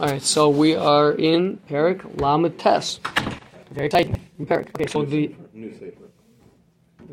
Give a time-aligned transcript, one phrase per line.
[0.00, 3.00] All right, so we are in Perik Lamed Tes.
[3.70, 4.06] Very tight
[4.38, 4.70] in Perik.
[4.70, 6.08] Okay, so the New safer.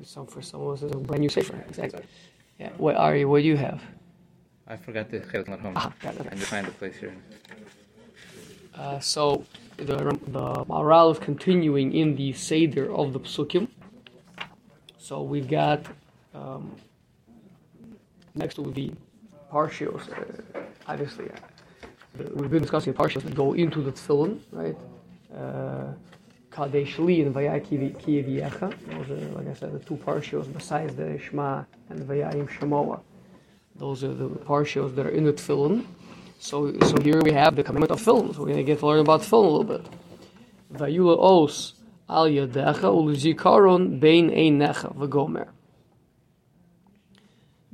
[0.03, 1.61] some for someone this is a brand new sefer.
[1.67, 2.03] Exactly.
[2.57, 2.69] Yeah.
[2.77, 3.25] What Ari?
[3.25, 3.81] What do you have?
[4.69, 5.73] I forgot the chelik at home.
[5.75, 6.27] Ah, got it.
[6.31, 7.13] I need to find the place here.
[8.73, 9.43] Uh, so
[9.75, 9.97] the
[10.27, 13.67] the Maharal is continuing in the seder of the psukim.
[14.97, 15.85] So we've got
[16.33, 16.73] um,
[18.33, 18.93] next to the
[19.51, 20.07] partials.
[20.09, 21.35] Uh, obviously, uh,
[22.35, 24.77] we've been discussing partials that go into the tefillin, right?
[25.35, 25.93] Uh,
[26.51, 28.73] Kadesh Li and Vaya Kieviecha.
[28.87, 33.01] Those are, like I said, the two partials besides the Shema and Vayayim Shemoa.
[33.75, 35.85] Those are the partials that are in the tefillin.
[36.39, 38.33] So, so here we have the commandment of film.
[38.33, 39.85] So we're going to get to learn about film a little bit.
[40.73, 41.73] Vayula os
[42.09, 45.49] al yadecha ulzikaron bein einecha v'gomer.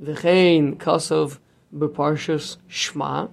[0.02, 1.38] V'chein kasav
[1.74, 3.30] beparshas shma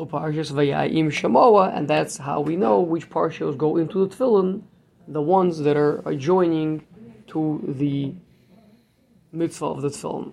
[0.00, 4.62] Uparshas Vayayim shamoa, and that's how we know which parshas go into the tefillin,
[5.06, 6.82] the ones that are adjoining
[7.26, 8.14] to the
[9.32, 10.32] mitzvah of the tefillin.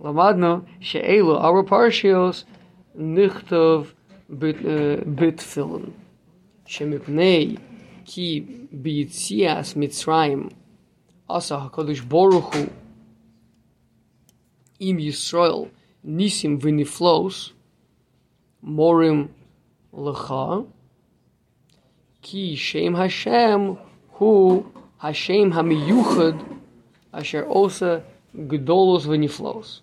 [0.00, 2.44] Lamadna she'elu our parshas
[2.96, 3.92] nichtov
[4.30, 5.90] bitfillin uh,
[6.66, 7.58] shemipnei
[8.04, 10.50] ki biyitzias mitzrayim
[11.28, 12.70] asa hakadosh baruch hu
[14.80, 15.70] im Yisrael
[16.06, 17.52] nisim v'niflos
[18.64, 19.28] morim
[19.94, 20.66] lecha
[22.22, 23.78] ki shem Hashem
[24.12, 24.64] hu
[24.98, 26.38] Hashem hamiyuchad
[27.12, 28.02] asher osa
[28.34, 29.80] gedolos v'niflos.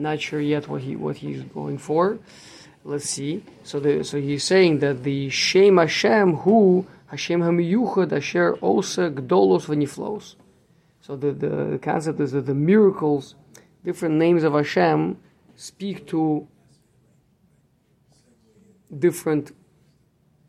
[0.00, 2.18] Not sure yet what he what he's going for.
[2.84, 3.44] Let's see.
[3.62, 9.66] So the so he's saying that the Shem Hashem who Hashem Hamiyuchad Asher Osa Gdolos
[9.66, 10.36] V'Niflos.
[11.00, 13.34] So the, the concept is that the miracles,
[13.84, 15.18] different names of Hashem,
[15.56, 16.46] speak to
[18.96, 19.52] different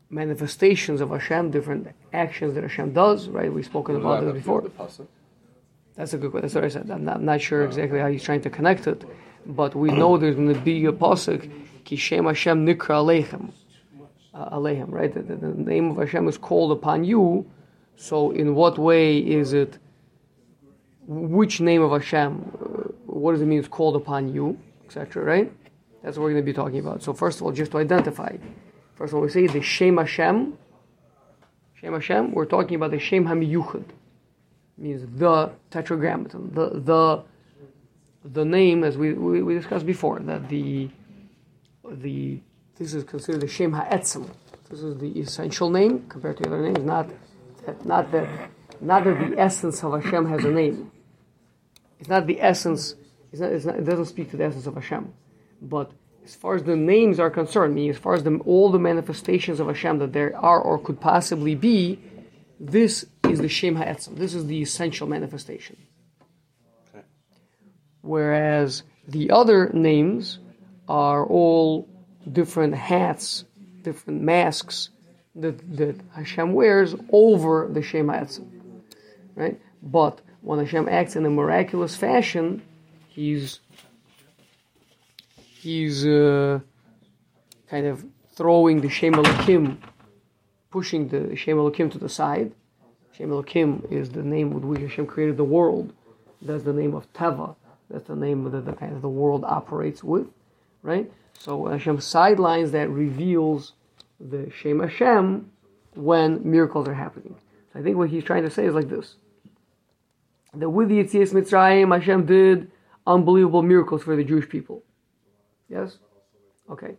[0.08, 3.28] manifestations of Hashem, different actions that Hashem does.
[3.28, 3.52] Right?
[3.52, 4.70] We've spoken about this before.
[5.96, 6.42] That's a good question.
[6.42, 6.90] That's what I said.
[6.90, 9.04] I'm not, I'm not sure exactly how he's trying to connect it,
[9.46, 11.50] but we know there's going to be a pasuk,
[11.84, 13.52] Ki Shem Hashem Nikra Aleichem,
[14.34, 15.12] uh, Aleichem, right?
[15.12, 17.50] The, the, the name of Hashem is called upon you.
[17.96, 19.78] So, in what way is it?
[21.06, 22.52] Which name of Hashem?
[22.54, 22.66] Uh,
[23.06, 23.58] what does it mean?
[23.58, 25.22] It's called upon you, etc.
[25.24, 25.52] Right?
[26.02, 27.02] That's what we're going to be talking about.
[27.02, 28.36] So, first of all, just to identify,
[28.94, 30.56] first of all, we say the Shem Hashem.
[31.74, 32.32] Shem Hashem.
[32.32, 33.84] We're talking about the Shem Hamiyuchad
[34.78, 37.24] means the tetragrammaton, the the
[38.24, 40.88] the name as we, we, we discussed before that the
[41.90, 42.40] the
[42.76, 44.30] this is considered the Shem Ha'etzem.
[44.70, 46.84] This is the essential name compared to the other names.
[46.84, 47.10] Not
[47.66, 48.50] that not that
[48.80, 50.90] not that the essence of Hashem has a name.
[52.00, 52.94] It's not the essence.
[53.30, 55.12] It's not, it's not, it doesn't speak to the essence of Hashem.
[55.60, 55.92] But
[56.24, 59.60] as far as the names are concerned, meaning as far as the, all the manifestations
[59.60, 62.00] of Hashem that there are or could possibly be,
[62.58, 64.16] this is the Shem Ha'etzem.
[64.16, 65.76] This is the essential manifestation.
[68.02, 70.38] Whereas the other names
[70.88, 71.88] are all
[72.30, 73.44] different hats,
[73.82, 74.90] different masks
[75.36, 78.10] that, that Hashem wears over the Shem.
[79.34, 79.60] Right?
[79.82, 82.62] But when Hashem acts in a miraculous fashion,
[83.08, 83.60] he's
[85.36, 86.60] he's uh,
[87.70, 88.04] kind of
[88.34, 89.14] throwing the Shem
[90.70, 92.52] pushing the Shem to the side.
[93.12, 95.92] Shem is the name with which Hashem created the world.
[96.40, 97.54] That's the name of Teva.
[97.92, 100.26] That's the name that the kind of the world operates with,
[100.82, 101.12] right?
[101.38, 103.74] So Hashem sidelines that reveals
[104.18, 105.50] the Shem Hashem
[105.94, 107.36] when miracles are happening.
[107.72, 109.16] So I think what he's trying to say is like this:
[110.54, 112.70] that with the Yitzias Mitzrayim, Hashem did
[113.06, 114.82] unbelievable miracles for the Jewish people.
[115.68, 115.98] Yes,
[116.70, 116.96] okay.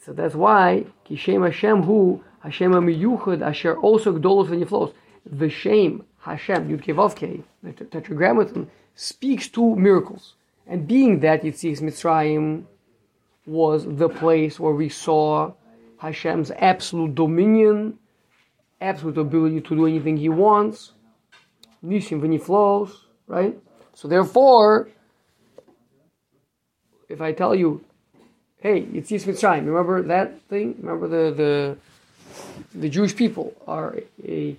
[0.00, 4.94] So that's why Kishem Hashem Hu Hashem Amiyuchad Asher also Gdolos V'Niflos.
[5.30, 10.34] The Shem Hashem Yud Kevavke, the tet- Tetragrammaton, speaks to miracles,
[10.66, 12.64] and being that Yitzias Mitzrayim
[13.46, 15.52] was the place where we saw
[16.02, 17.96] Hashem's absolute dominion,
[18.80, 20.94] absolute ability to do anything He wants,
[21.84, 22.90] Nisim V'Niflos,
[23.28, 23.56] right?
[23.94, 24.88] So therefore,
[27.08, 27.84] if I tell you,
[28.58, 30.74] hey, Yitzias Mitzrayim, remember that thing?
[30.82, 31.76] Remember the the
[32.74, 34.56] the Jewish people are a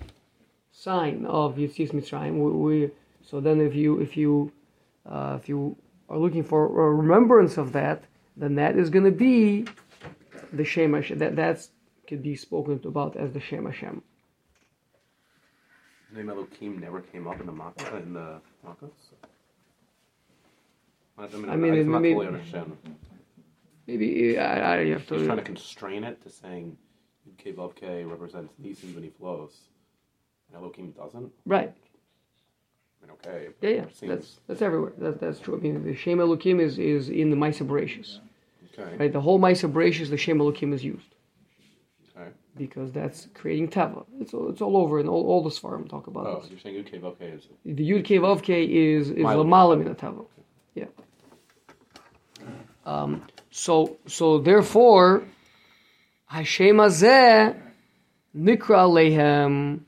[0.72, 2.38] sign of Yitzias Mitzrayim.
[2.40, 2.90] We, we,
[3.30, 4.52] so then, if you if you
[5.06, 5.76] uh, if you
[6.08, 8.04] are looking for a remembrance of that,
[8.36, 9.66] then that is going to be
[10.52, 11.18] the Shem Hashem.
[11.18, 11.70] That that's
[12.08, 14.02] could be spoken about as the Shem Hashem.
[16.10, 18.90] The name Elohim never came up in the Makkah in the Makkahs.
[21.18, 22.76] I mean, I mean, mean, it I'm not may- fully understand.
[23.86, 25.42] Maybe I, I have He's trying to to.
[25.42, 26.76] constrain it to saying
[27.38, 29.52] K Vav K represents Nisim when he flows,
[30.48, 31.32] and Elohim doesn't.
[31.46, 31.74] Right.
[33.02, 33.48] Mean, okay.
[33.60, 33.84] Yeah, yeah.
[33.92, 34.92] seems- That's that's everywhere.
[34.98, 35.56] That, that's true.
[35.56, 38.18] I mean, the Shem Elohim is is in the Bereshis.
[38.78, 38.96] okay.
[38.96, 39.12] Right.
[39.12, 41.06] The whole Bereshis, the Shem Elohim is used
[42.16, 42.30] Okay.
[42.56, 44.02] because that's creating tava.
[44.20, 46.28] It's all, it's all over, and all, all the Svarim talk about it.
[46.30, 46.50] Oh, this.
[46.50, 49.16] you're saying K Vav K is The Yud K Vav K is is.
[49.24, 50.22] Lamala min Tava.
[50.74, 50.86] Yeah.
[52.86, 55.24] Um, so so therefore,
[56.26, 57.56] Hashem Hazeh
[58.36, 59.80] Nikra Alehem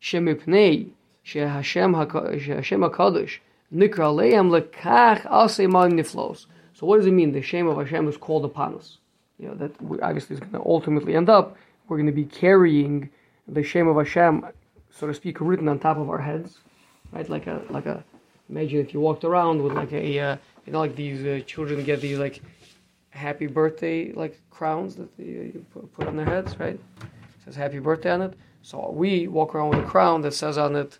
[0.00, 0.90] Shemipnei
[1.28, 3.38] Shehashem Hakadosh
[3.74, 6.46] Nikra Alehem Lekach Niflos.
[6.74, 7.32] So what does it mean?
[7.32, 8.98] The shame of Hashem is called upon us.
[9.38, 9.72] You know that
[10.02, 11.56] obviously is going to ultimately end up.
[11.88, 13.10] We're going to be carrying
[13.46, 14.46] the shame of Hashem,
[14.90, 16.58] so to speak, written on top of our heads
[17.12, 17.28] right?
[17.28, 18.04] Like a like a
[18.48, 20.36] imagine if you walked around with like a uh,
[20.66, 22.42] you know like these uh, children get these like
[23.10, 26.74] happy birthday like crowns that they, uh, you put on their heads, right?
[27.00, 28.34] It says happy birthday on it.
[28.62, 30.98] So we walk around with a crown that says on it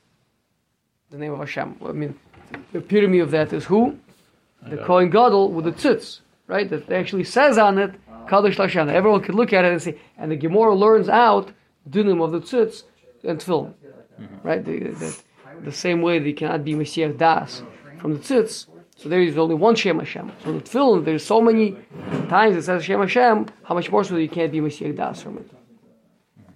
[1.10, 1.76] the name of Hashem.
[1.84, 2.18] I mean,
[2.72, 3.98] the epitome of that is who?
[4.66, 6.68] The Kohen Gadol with the tzitz, right?
[6.68, 7.94] That actually says on it
[8.26, 8.88] Kadosh Hashem.
[8.88, 11.52] Everyone could look at it and say, and the Gemara learns out
[11.88, 12.82] dinim of the tzitz
[13.24, 13.74] and tefillin
[14.20, 14.46] mm-hmm.
[14.46, 14.64] right?
[14.64, 15.18] The, the,
[15.64, 17.62] the same way they cannot be Messiah Das
[17.98, 18.66] from the tzitz.
[18.96, 20.32] So there is only one Shem Hashem.
[20.42, 21.76] So the tefillin, there's so many
[22.28, 23.46] times it says Shem Hashem.
[23.64, 25.48] How much more so that you can't be Messiah Das from it?
[25.48, 26.52] Mm-hmm.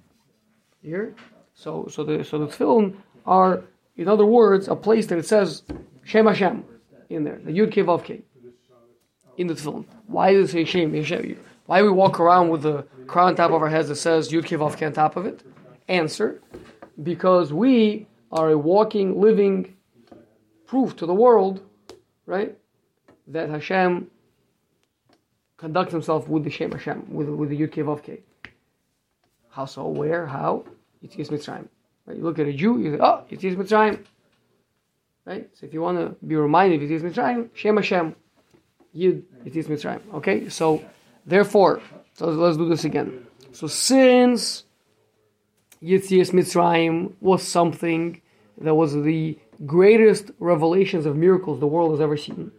[0.83, 1.15] Here?
[1.55, 2.97] So so the so the tefillin
[3.27, 3.63] are,
[3.97, 5.63] in other words, a place that it says
[6.05, 6.65] Shem Hashem
[7.11, 8.23] in there, the Yud Ke Vav Ke
[9.37, 9.85] in the tefillin.
[10.07, 10.95] Why does it say Shem?
[10.95, 11.39] Hashem?
[11.67, 14.31] Why do we walk around with the crown on top of our heads that says
[14.31, 15.43] Yud Ke Vav Ke on top of it?
[15.89, 16.41] Answer:
[17.03, 19.77] Because we are a walking, living
[20.67, 21.61] proof to the world,
[22.25, 22.57] right,
[23.27, 24.11] that Hashem
[25.59, 28.23] conducts himself with the Shem Hashem, with, with the Yud Ke Vav Ke.
[29.51, 29.87] How so?
[29.87, 30.27] Where?
[30.27, 30.65] How?
[31.05, 31.69] Yitzias Mitzrayim.
[32.07, 32.17] Right?
[32.17, 34.05] You look at a Jew, you say, oh, Yitzias Mitzrayim.
[35.25, 35.49] Right?
[35.55, 38.15] So if you want to be reminded of Yitzias Mitzrayim, Shem Hashem,
[38.97, 40.01] Yud Yitzias Mitzrayim.
[40.15, 40.49] Okay?
[40.49, 40.85] So,
[41.27, 41.81] therefore,
[42.15, 43.27] so let's do this again.
[43.53, 44.65] So since
[45.83, 48.21] Yitzias Mitzrayim was something
[48.59, 52.53] that was the greatest revelations of miracles the world has ever seen.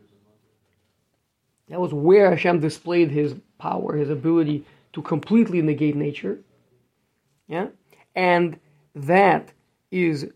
[1.69, 6.39] That was where Hashem displayed his power, his ability to completely negate nature.
[7.48, 7.68] Yeah?
[8.16, 8.60] And
[8.95, 9.51] that
[9.92, 10.28] is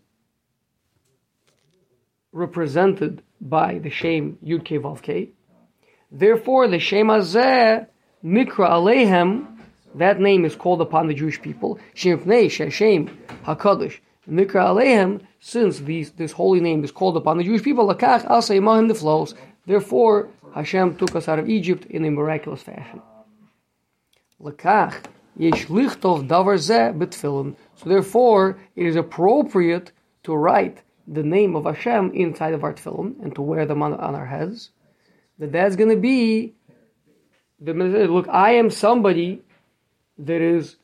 [2.32, 5.32] represented by the Shem Yud Ke Vav Ke.
[6.10, 7.86] Therefore, the Shem Hazeh
[8.24, 9.58] Nikra Alehem,
[9.94, 11.78] that name is called upon the Jewish people.
[11.94, 13.14] Shem Pnei Sheshem
[13.44, 17.86] Hakadosh Nikra Alehem, since these, this holy name is called upon the Jewish people.
[17.86, 19.34] Lakach Asa the flows.
[19.66, 23.02] Therefore, Hashem took us out of Egypt in a miraculous fashion.
[24.40, 25.04] Lakach
[25.38, 25.66] Yesh.
[25.66, 26.24] So
[27.86, 29.92] therefore, it is appropriate
[30.24, 33.94] to write the name of Hashem inside of our tefillin and to wear them on,
[33.94, 34.70] on our heads.
[35.38, 36.54] That that's going to be
[37.60, 38.28] the look.
[38.28, 39.42] I am somebody
[40.18, 40.76] that is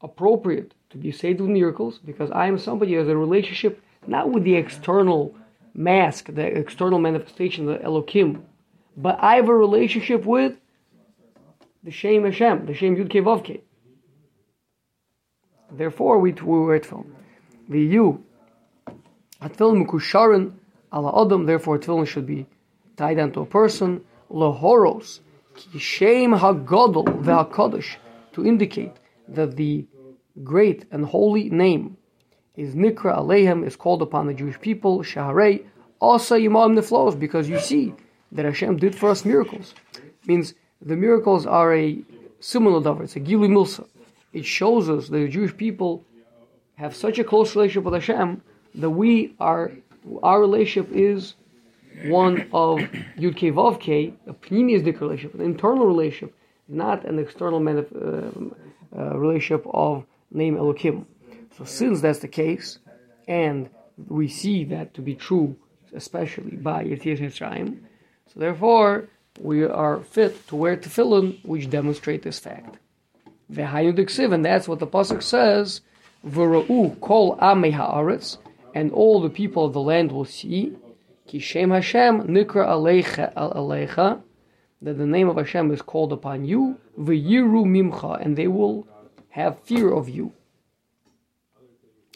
[0.00, 4.30] appropriate to be saved with miracles because I am somebody who has a relationship not
[4.30, 5.34] with the external
[5.74, 8.44] mask, the external manifestation, the Elohim,
[8.96, 10.56] but I have a relationship with
[11.84, 13.62] the Shem Hashem, the Shem Yud Ke Vav Ke.
[15.70, 17.10] Therefore, we, we wear tefillin.
[17.68, 18.24] The you,
[19.42, 20.52] tefillin mukusharin
[20.92, 21.46] ala adam.
[21.46, 22.46] Therefore, tefillin should be
[22.96, 24.04] tied onto a person.
[24.30, 25.20] Lahoros
[25.54, 27.96] ki shem hagadol ve'hakadosh
[28.32, 28.92] to indicate
[29.28, 29.86] that the
[30.42, 31.96] great and holy name
[32.56, 35.00] is Nikra Alehem is called upon the Jewish people.
[35.00, 35.64] Shaharei
[36.00, 37.94] also Yimam Neflos because you see
[38.32, 39.74] that Hashem did for us miracles.
[40.26, 42.02] Means the miracles are a
[42.40, 43.04] similar davar.
[43.04, 43.86] It's a Gilu Milsa.
[44.32, 46.04] It shows us that the Jewish people
[46.76, 48.42] have such a close relationship with Hashem
[48.76, 49.72] that we are
[50.22, 51.34] our relationship is
[52.04, 52.78] one of
[53.18, 56.34] Yud Ke Vav Ke, a pneumistic relationship, an internal relationship,
[56.68, 61.06] not an external manif- uh, uh, relationship of name Elohim.
[61.56, 62.78] So since that's the case,
[63.26, 63.68] and
[64.06, 65.56] we see that to be true,
[65.92, 67.80] especially by Yetzias Mitzrayim,
[68.32, 69.08] so therefore
[69.40, 72.78] we are fit to wear tefillin, which demonstrate this fact.
[73.48, 75.80] And that's what the pasuk says.
[76.26, 78.38] V'ra'u kol amei haaretz,
[78.74, 80.72] and all the people of the land will see.
[81.26, 84.22] Ki Shem Hashem nikra alecha, alecha
[84.82, 88.86] that the name of Hashem is called upon you, v'yiru mimcha, and they will
[89.30, 90.32] have fear of you.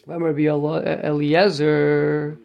[0.05, 2.37] Rabbi Eliezer,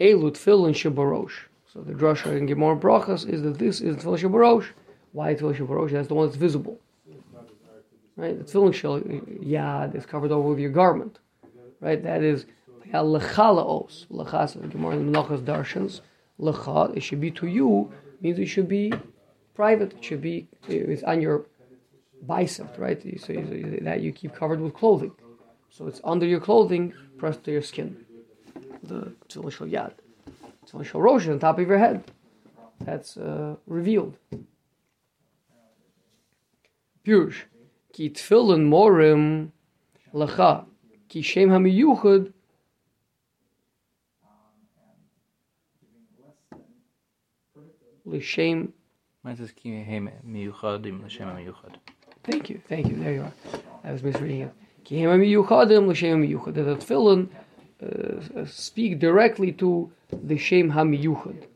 [0.00, 1.32] Elu Tfilin Shabarosh.
[1.72, 4.66] So the drasha in Gemara Brachas is that this is Tfilin Shabarosh.
[5.12, 5.90] Why Tfilin Shabarosh?
[5.90, 6.80] That's the one that's visible.
[8.18, 8.36] Right?
[8.36, 11.20] The Tfilin Shal Yad is covered over with your garment.
[11.80, 12.02] Right?
[12.02, 12.46] That is
[12.92, 14.06] Lechalaos.
[14.08, 16.00] Lechas, the Gemara in Menachos Darshans.
[16.40, 18.92] Lecha, it should be to you, means it should be
[19.54, 19.92] private.
[19.94, 21.46] It should be, it's on your
[22.26, 23.00] bicep, right?
[23.20, 23.32] So
[23.82, 25.12] that you keep covered with clothing.
[25.70, 28.04] So it's under your clothing, pressed to your skin.
[28.82, 29.92] The tefillin shel yad,
[30.66, 32.04] tefillin shel rosh on top of your head.
[32.80, 34.16] That's uh, revealed.
[37.04, 37.42] Pirush,
[37.98, 39.50] ki tefillin morim
[40.14, 40.64] lecha,
[41.08, 42.32] ki shem hamiyuchad.
[48.06, 48.72] L'shem.
[49.36, 51.74] Says ki hem l'shem miyuchad.
[52.22, 52.94] Thank you, thank you.
[52.94, 53.32] There you are.
[53.82, 54.52] I was misreading it.
[54.84, 56.54] Ki hem miyuchadim l'shem miyuchad.
[56.54, 57.28] That the tefillin
[57.82, 61.46] uh, speak directly to the Shem HaMiyuchad.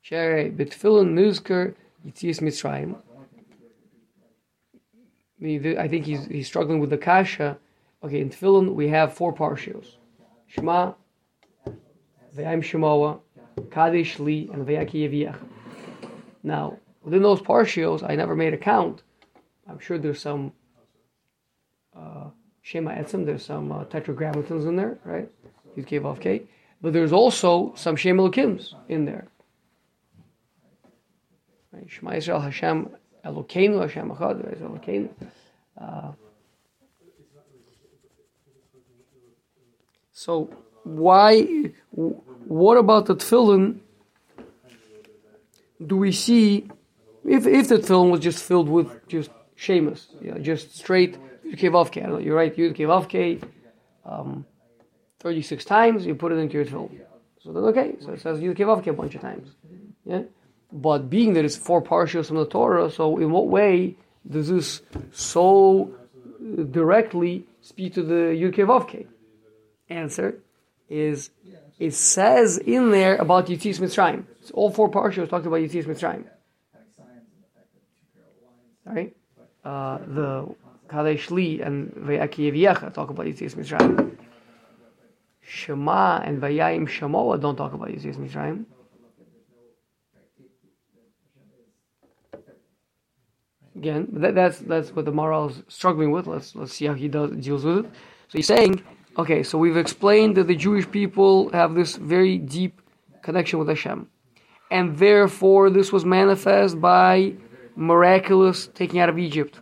[0.00, 1.74] Shere betfilin nuzker
[2.06, 2.96] yitzias Mitzrayim.
[5.44, 7.58] I think he's he's struggling with the kasha.
[8.04, 9.96] Okay, in tefillin we have four parshios:
[10.46, 10.92] Shema,
[12.36, 13.20] Vayim Shemoa,
[13.70, 15.38] Kadesh Li, and Yeviach.
[16.42, 19.02] Now, within those parshios, I never made a count.
[19.68, 20.52] I'm sure there's some
[21.96, 22.30] uh,
[22.62, 25.28] Shema Etzim, there's some uh, tetragrammatons in there, right?
[25.76, 26.42] Yud K Vav K.
[26.80, 29.28] But there's also some Shem Elokims in there.
[31.72, 31.88] Right?
[31.88, 32.90] Shema Yisrael Hashem
[33.24, 34.60] Elokeinu Hashem Echad right?
[34.60, 35.10] Elokeinu.
[40.12, 40.50] So
[40.84, 41.42] why?
[41.90, 43.80] What about the tefillin?
[45.84, 46.68] Do we see
[47.24, 51.58] if if the tefillin was just filled with just Shemus, you know, just straight Yud
[51.58, 52.24] Kevavke.
[52.24, 53.42] You write Yud Kevavke
[54.04, 54.44] um,
[55.20, 57.00] 36 times, you put it into your tefillin.
[57.40, 59.48] So then, okay, so it says Yud Kevavke a bunch of times.
[60.04, 60.22] Yeah?
[60.72, 63.96] But being that it's four partials from the Torah, so in what way
[64.28, 65.92] does this so
[66.70, 69.06] directly speak to the Yudkevavke?
[69.88, 70.38] Answer
[70.88, 71.30] is
[71.78, 74.24] it says in there about Yitzis Mitzrayim.
[74.40, 76.24] It's all four partials talked about Yitzis Mitzrayim.
[78.84, 79.14] Right?
[79.64, 80.54] Uh, the
[80.88, 84.16] Kadesh Li and Vayaki talk about Yitzis Mitzrayim.
[85.40, 88.64] Shema and Vayayim Shemoa don't talk about Yitzis Mitzrayim.
[93.76, 96.26] Again, that, that's that's what the Maharal is struggling with.
[96.26, 97.84] Let's let's see how he does deals with it.
[98.28, 98.82] So he's saying,
[99.18, 102.80] okay, so we've explained that the Jewish people have this very deep
[103.22, 104.08] connection with Hashem,
[104.70, 107.34] and therefore this was manifest by
[107.74, 109.58] miraculous taking out of Egypt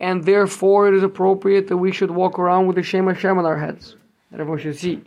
[0.00, 3.46] and therefore it is appropriate that we should walk around with the Shem Hashem on
[3.46, 3.96] our heads,
[4.30, 5.02] that everyone should see.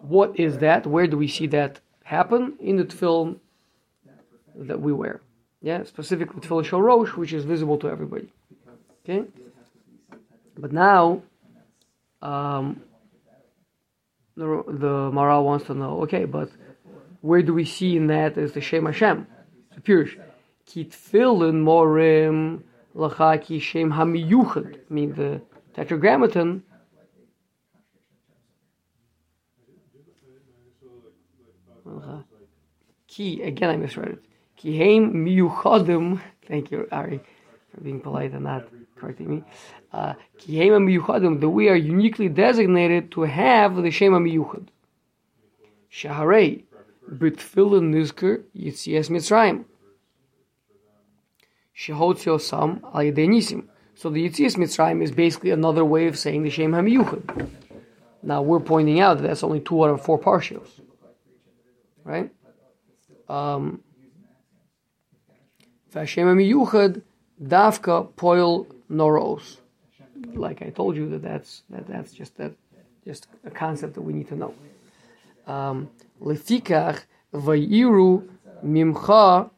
[0.00, 0.86] What is that?
[0.86, 2.56] Where do we see that happen?
[2.60, 3.38] In the tefillin
[4.54, 5.20] that we wear.
[5.62, 8.32] Yeah, specifically tefillin shel rosh, which is visible to everybody.
[9.04, 9.24] Okay?
[10.58, 11.22] But now,
[12.22, 12.82] um,
[14.36, 16.50] the, the Maharal wants to know, okay, but
[17.20, 19.26] where do we see in that is the Shem Hashem?
[19.74, 20.18] So, Pirush,
[20.66, 22.62] ki tefillin morim
[22.94, 25.42] Lachaki Shem Hamiyuchad, mean the
[25.74, 26.62] tetragrammaton.
[33.06, 34.25] Ki, again I misread it.
[34.56, 37.20] Ki Heim Miyuchadim, thank you, Ari,
[37.74, 39.44] for being polite and not correcting me.
[39.92, 44.68] Uh, Ki Heim Miyuchadim, that we are uniquely designated to have the Shem Hamiyuchad.
[45.92, 46.64] Shaharei,
[47.10, 49.64] B'tfilin Nizker Yitzias Mitzrayim.
[51.76, 53.66] Shehotzio Sam al Nisim.
[53.94, 57.50] So the Yitzias Mitzrayim is basically another way of saying the Shem HaMiyuchad.
[58.22, 60.68] Now we're pointing out that that's only two out of four partials.
[62.04, 62.30] Right?
[63.28, 63.82] Um,
[65.96, 67.02] Vashem HaMiyuchad
[67.42, 69.56] Davka Poil Noros.
[70.34, 72.52] Like I told you that that's that, that's just that
[73.06, 74.54] just a concept that we need to know.
[75.46, 75.88] Um,
[76.20, 78.28] Lefikach Vayiru
[78.64, 79.50] Mimcha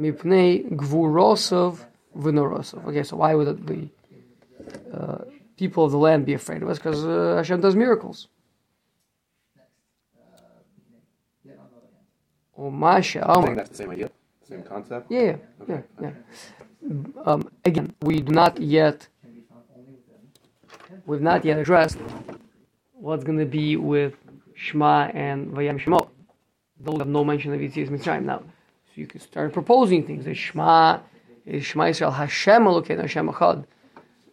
[0.00, 1.84] mipnei gvurosov
[2.16, 2.86] v'norosov.
[2.88, 3.88] Okay, so why would the
[4.94, 5.24] uh,
[5.58, 6.78] people of the land be afraid of us?
[6.78, 8.28] Because uh, Hashem does miracles.
[12.54, 13.28] Or Masha.
[13.28, 14.10] I think that's the same idea,
[14.48, 15.10] same concept.
[15.10, 15.36] Yeah,
[15.68, 16.10] yeah, yeah.
[17.24, 19.08] Um, again, we do not yet,
[21.06, 21.98] we've not yet addressed
[22.92, 24.14] what's going to be with
[24.54, 26.08] Shema and Vayam Shemot.
[26.80, 28.38] Those have no mention of Yitzias Mitzrayim now.
[28.38, 30.24] So you can start proposing things.
[30.24, 31.00] The Shema
[31.44, 33.64] is Shema Yisrael Hashem Elokeinu Hashem Echad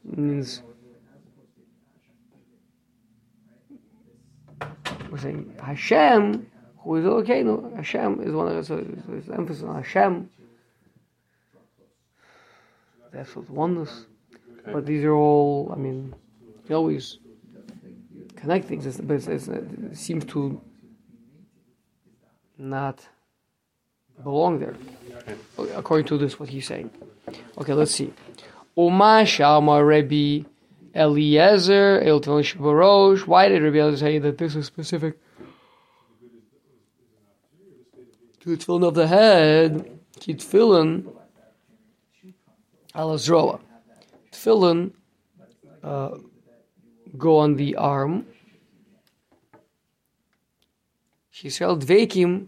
[0.03, 0.61] means
[5.09, 6.45] we're saying Hashem,
[6.83, 7.43] who is okay?
[7.43, 7.75] Elokeinu.
[7.75, 8.67] Hashem is one of us.
[8.67, 10.29] So there's emphasis on Hashem.
[13.11, 14.05] That's what oneness.
[14.65, 15.71] But these are all.
[15.73, 16.13] I mean,
[16.67, 17.19] you always
[18.35, 20.59] connect things, it's- but it's, it's, it seems to
[22.57, 23.05] not
[24.23, 24.75] belong there.
[25.75, 26.89] According to this, what he's saying.
[27.57, 28.13] Okay, let's see.
[28.77, 30.47] Uma Shalma Rebbe
[30.95, 33.27] Eliezer El Shabarosh.
[33.27, 35.19] Why did Rebbe Eliezer say that this is specific
[38.42, 39.98] to the tefillin of the head?
[40.20, 41.06] Ki tefillin
[42.94, 43.60] al azroa.
[44.32, 44.92] Tefillin
[45.82, 46.10] uh,
[47.16, 48.24] go on the arm.
[51.30, 52.46] שישראל דבקים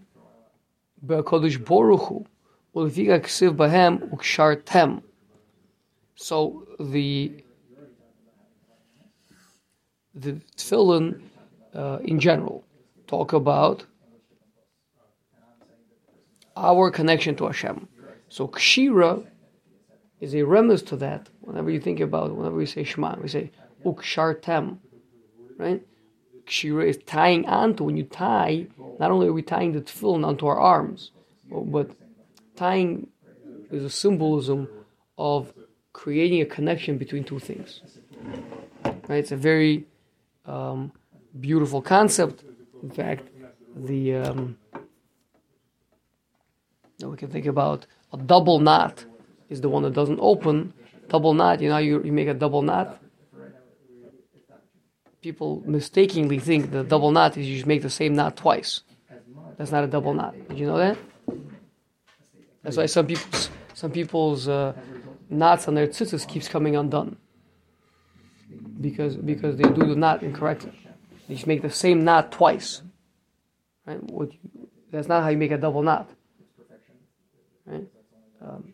[1.03, 2.25] בקודש ברוך הוא,
[2.77, 4.99] ולפי הכסיב בהם וקשרתם.
[6.17, 7.31] So the
[10.15, 11.23] the tefillin
[11.75, 12.65] uh, in general
[13.07, 13.87] talk about
[16.56, 17.88] our connection to Hashem.
[18.30, 19.26] So kshira
[20.20, 21.30] is a remnants to that.
[21.42, 23.52] Whenever you think about, whenever we say Shema, we say
[23.84, 24.78] ukshartem,
[25.58, 25.86] right?
[26.46, 27.84] Kshira is tying onto.
[27.84, 28.68] When you tie,
[29.00, 31.12] not only are we tying the tefillin onto our arms,
[31.50, 31.92] but, but
[32.56, 33.08] tying
[33.72, 34.68] is a symbolism
[35.18, 35.54] of
[35.94, 37.82] creating a connection between two things.
[39.08, 39.20] Right?
[39.20, 39.86] It's a very
[40.46, 40.92] um,
[41.40, 42.44] beautiful concept.
[42.84, 43.30] In fact,
[43.76, 44.58] the um,
[47.00, 49.06] now we can think about a double knot
[49.50, 50.74] is the one that doesn't open.
[51.08, 53.00] Double knot, you know, you, you make a double knot.
[55.22, 58.82] People mistakenly think the double knot is you just make the same knot twice.
[59.58, 60.36] That's not a double knot.
[60.50, 60.98] Did you know that?
[62.64, 63.40] That's why some people,
[63.74, 64.74] some people's uh,
[65.30, 67.18] knots on their tzitzis keeps coming undone
[68.82, 70.74] because because they do the knot incorrectly.
[71.28, 72.82] They just make the same knot twice.
[73.86, 74.02] Right?
[74.04, 74.40] What you,
[74.92, 76.10] that's not how you make a double knot.
[77.66, 77.88] Right?
[78.42, 78.74] Um,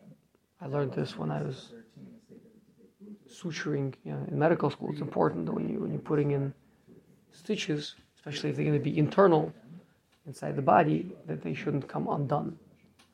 [0.60, 1.73] I learned this when I was
[3.30, 4.89] suturing you know, in medical school.
[4.91, 6.54] It's important when you when you're putting in
[7.32, 9.54] stitches, especially if they're going to be internal
[10.27, 12.58] inside the body, that they shouldn't come undone.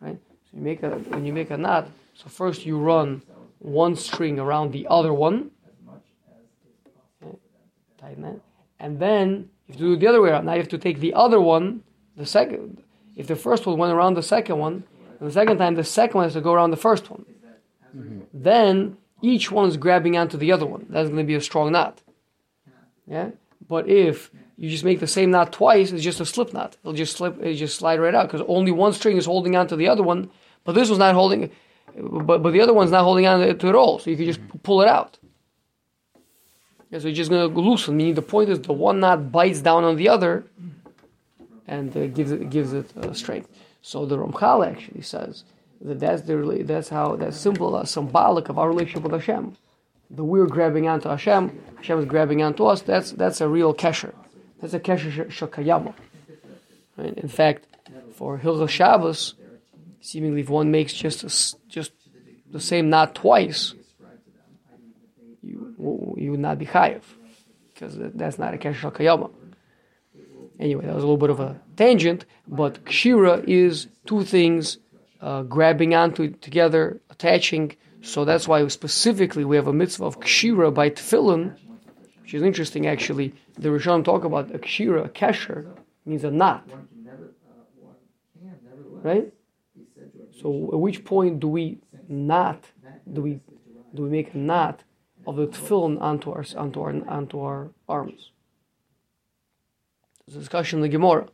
[0.02, 0.20] Right?
[0.46, 1.90] So you make a when you make a knot.
[2.16, 3.22] So first you run
[3.60, 5.52] one string around the other one,
[7.24, 7.38] okay,
[8.00, 8.40] tighten that,
[8.80, 10.46] and then you do the other way around.
[10.46, 11.84] Now you have to take the other one,
[12.16, 12.82] the second.
[13.16, 14.84] If the first one went around the second one,
[15.20, 17.26] and the second time the second one has to go around the first one.
[18.34, 20.86] Then each one is grabbing onto the other one.
[20.90, 22.02] That's going to be a strong knot.
[23.08, 23.32] Yeah.
[23.68, 26.78] But if you just make the same knot twice, it's just a slip knot.
[26.84, 27.40] It'll just slip.
[27.40, 30.30] It'll just slide right out because only one string is holding onto the other one,
[30.64, 31.52] but this one's not holding.
[31.96, 34.00] But but the other one's not holding on to it at all.
[34.00, 35.18] So you can just pull it out.
[36.90, 37.98] Yeah, so you're just going to loosen.
[37.98, 40.46] Meaning the point is the one knot bites down on the other,
[41.68, 43.50] and uh, gives it gives it uh, strength.
[43.88, 45.46] So the Ramchal actually says
[45.80, 49.56] that that's the that's how that's symbol uh, symbolic of our relationship with Hashem.
[50.10, 52.82] The we're grabbing onto Hashem, Hashem is grabbing onto us.
[52.82, 54.14] That's that's a real kesher.
[54.60, 55.94] That's a kesher sh- shakayama.
[56.98, 57.18] Right?
[57.18, 57.66] In fact,
[58.12, 59.36] for Hilchah Shabbos,
[60.02, 61.30] seemingly if one makes just a
[61.70, 61.94] just
[62.52, 63.74] the same knot twice,
[65.42, 67.04] you you would not be chayiv
[67.74, 69.32] because that's not a kesher shakayama.
[70.60, 74.80] Anyway, that was a little bit of a tangent, but kshira is two things
[75.22, 77.76] uh, grabbing onto it together, attaching.
[78.02, 81.56] So that's why specifically we have a mitzvah of kshira by tefillin,
[82.22, 83.34] which is interesting actually.
[83.58, 85.68] The Rishonim talk about a kshira, a kesher,
[86.06, 86.68] means a knot.
[89.04, 89.32] Right?
[90.42, 92.64] So at which point do we not,
[93.12, 93.40] do we,
[93.94, 94.84] do we make a knot
[95.28, 98.32] of the tefillin onto our, onto our, onto our arms?
[100.28, 101.28] A discussion in the Gemara.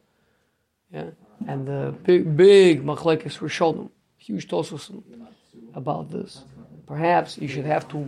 [0.93, 1.09] Yeah,
[1.47, 5.01] and the big, big machlekes Rishonim, huge tosusim
[5.73, 6.43] about this.
[6.85, 8.07] Perhaps you should have to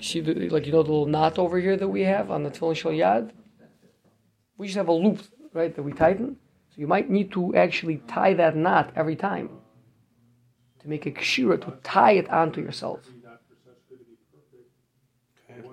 [0.00, 2.50] see, the, like you know, the little knot over here that we have on the
[2.50, 3.32] tefillin shel yad.
[4.56, 5.20] We just have a loop,
[5.52, 6.36] right, that we tighten.
[6.70, 9.50] So you might need to actually tie that knot every time
[10.80, 13.00] to make a kshira to tie it onto yourself.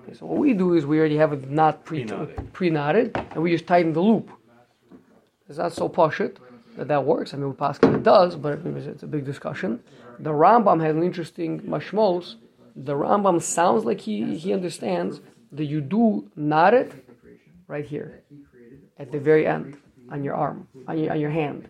[0.06, 2.52] Okay, so what we do is we already have a knot pre Pre-knotted.
[2.52, 4.30] pre-knotted, and we just tighten the loop.
[5.48, 6.36] It's not so poshut
[6.76, 7.34] that that works.
[7.34, 9.82] I mean, Pascal it does, but it's a big discussion.
[10.20, 12.36] The Rambam has an interesting mashmos.
[12.76, 16.92] The Rambam sounds like he, he understands that you do knot it
[17.66, 18.22] right here
[18.98, 19.76] at the very end
[20.10, 21.68] on your arm, on your, on your hand.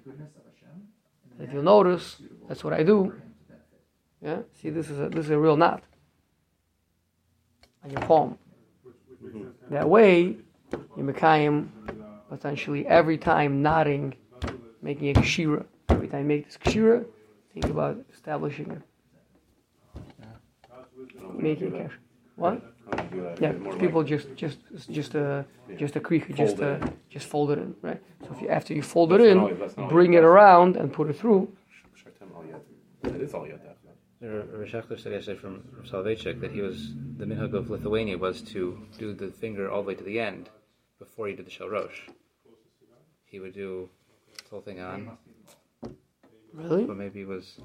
[1.38, 2.16] If you'll notice,
[2.49, 3.14] That's what I do.
[4.22, 4.40] Yeah.
[4.61, 5.83] See, this is a this is a real knot
[7.87, 8.38] on your palm.
[9.70, 10.37] That way,
[10.96, 11.68] you're Mekayim
[12.29, 14.14] potentially every time nodding,
[14.83, 15.64] making a kshira.
[15.88, 17.05] Every time you make this kshira,
[17.55, 18.83] think about establishing it,
[21.33, 21.92] making a cash.
[22.37, 22.62] What?
[22.90, 23.40] How do you do that?
[23.40, 24.59] Yeah, Is it more people just just
[24.90, 25.44] just a
[25.77, 28.01] just a creek, just uh, just fold it in, right?
[28.25, 30.77] So if you after you fold it in, not only- that's not bring it around
[30.77, 31.49] and put it through.
[31.96, 33.14] Shaktem al yad.
[33.16, 33.76] It is all yad, definitely.
[34.22, 38.79] Schachter said yesterday from from Soloveitchik that he was the minhag of Lithuania was to
[38.98, 40.48] do the finger all the way to the end
[40.98, 42.00] before he did the shel rosh.
[43.26, 43.88] He would do
[44.44, 45.18] the whole thing on,
[46.55, 46.85] Really?
[46.85, 47.61] but maybe it was.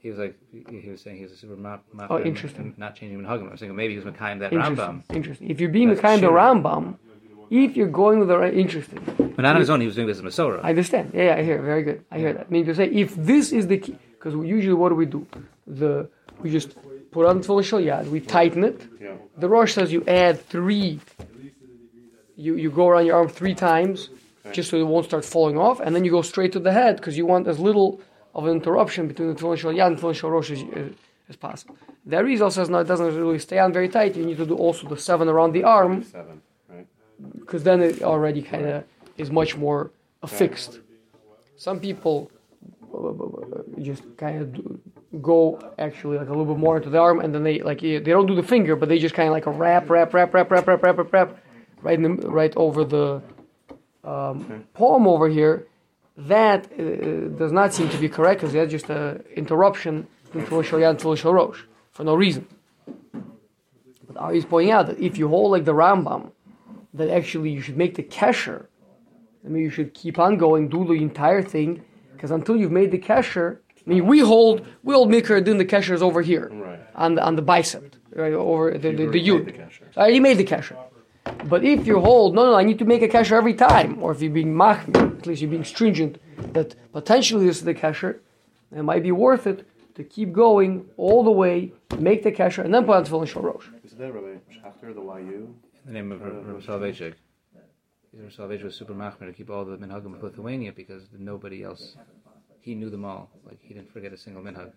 [0.00, 2.12] He was like he he was saying he was a super ma- ma- Hmm.
[2.12, 2.74] Oh, interesting.
[2.78, 3.48] not changing minhagim.
[3.48, 4.76] I was thinking maybe he was Makayim that Interesting.
[4.78, 5.50] Rambam, Interesting.
[5.50, 6.30] If you're being the of true.
[6.30, 6.96] Rambam,
[7.50, 9.00] if you're going with the right, interesting.
[9.34, 9.80] but not on his own.
[9.80, 10.60] He was doing this as Masorah.
[10.62, 11.10] I understand.
[11.12, 11.60] Yeah, yeah, I hear.
[11.60, 12.04] Very good.
[12.12, 12.46] I hear that.
[12.46, 15.26] I mean to say, if this is the key, because usually what do we do?
[15.66, 16.08] The
[16.40, 16.76] we just
[17.10, 18.86] put on shel yad, we tighten it.
[19.00, 19.14] Yeah.
[19.36, 21.00] The Rosh says you add three.
[22.36, 24.10] You you go around your arm three times,
[24.52, 26.96] just so it won't start falling off, and then you go straight to the head
[26.96, 28.00] because you want as little
[28.34, 30.90] of an interruption between the tefillin yad and tefillin rosh as, as,
[31.30, 31.76] as possible.
[32.06, 34.16] The Arizal says no, it doesn't really stay on very tight.
[34.16, 36.86] You need to do also the seven around the arm Seven, right?
[37.40, 38.84] because then it already kind of
[39.16, 39.90] is much more
[40.22, 40.78] affixed.
[41.56, 42.30] Some people
[43.80, 47.42] just kind of go actually like a little bit more into the arm, and then
[47.42, 49.88] they like they don't do the finger, but they just kind of like a wrap,
[49.90, 51.38] wrap, wrap, wrap, wrap, wrap, wrap, wrap, wrap,
[51.82, 53.22] right in the, right over the
[54.04, 55.66] um, palm over here.
[56.16, 60.64] That uh, does not seem to be correct because that's just an interruption between Tefillah
[60.64, 62.46] Shal Yad and Tefillah Rosh for no reason.
[64.06, 66.32] But Ari is pointing out that if you hold like the Rambam,
[66.94, 68.66] that actually you should make the kesher.
[69.44, 71.84] I mean, you should keep on going, do the entire thing,
[72.18, 75.64] because until you've made the kesher, I mean, we hold we hold mikra doing the
[75.74, 76.80] kesher is over here Right.
[77.04, 79.44] on the on the bicep, right over the the, the already yud.
[79.44, 79.82] made the kesher.
[79.96, 80.76] I already made the kesher.
[81.52, 84.08] But if you hold, no, no, I need to make a kesher every time, or
[84.12, 86.18] if you're being machmir, at least you're being stringent,
[86.54, 88.12] that potentially this is the kesher,
[88.74, 89.58] it might be worth it
[89.94, 93.42] to keep going all the way, make the kesher, and then put on tefillin shal
[93.42, 93.66] rosh.
[93.84, 95.54] Is that Rabbi Schachter, the YU?
[95.86, 97.14] In the name of Rav Rav Soloveitchik.
[98.14, 101.96] Rav Soloveitchik was super machmir to keep all the minhagim of Lithuania because nobody else.
[102.60, 103.30] He knew them all.
[103.46, 104.72] Like he didn't forget a single minhag.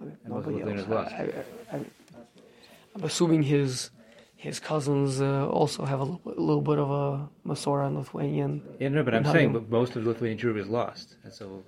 [0.00, 0.88] And most of Nobody else.
[0.88, 1.12] lost.
[1.14, 3.90] I, I'm assuming his
[4.36, 8.62] his cousins uh, also have a little, a little bit of a Masorah and Lithuanian.
[8.78, 11.62] Yeah, no, but I'm saying but most of Lithuanian Jewry is lost, and so.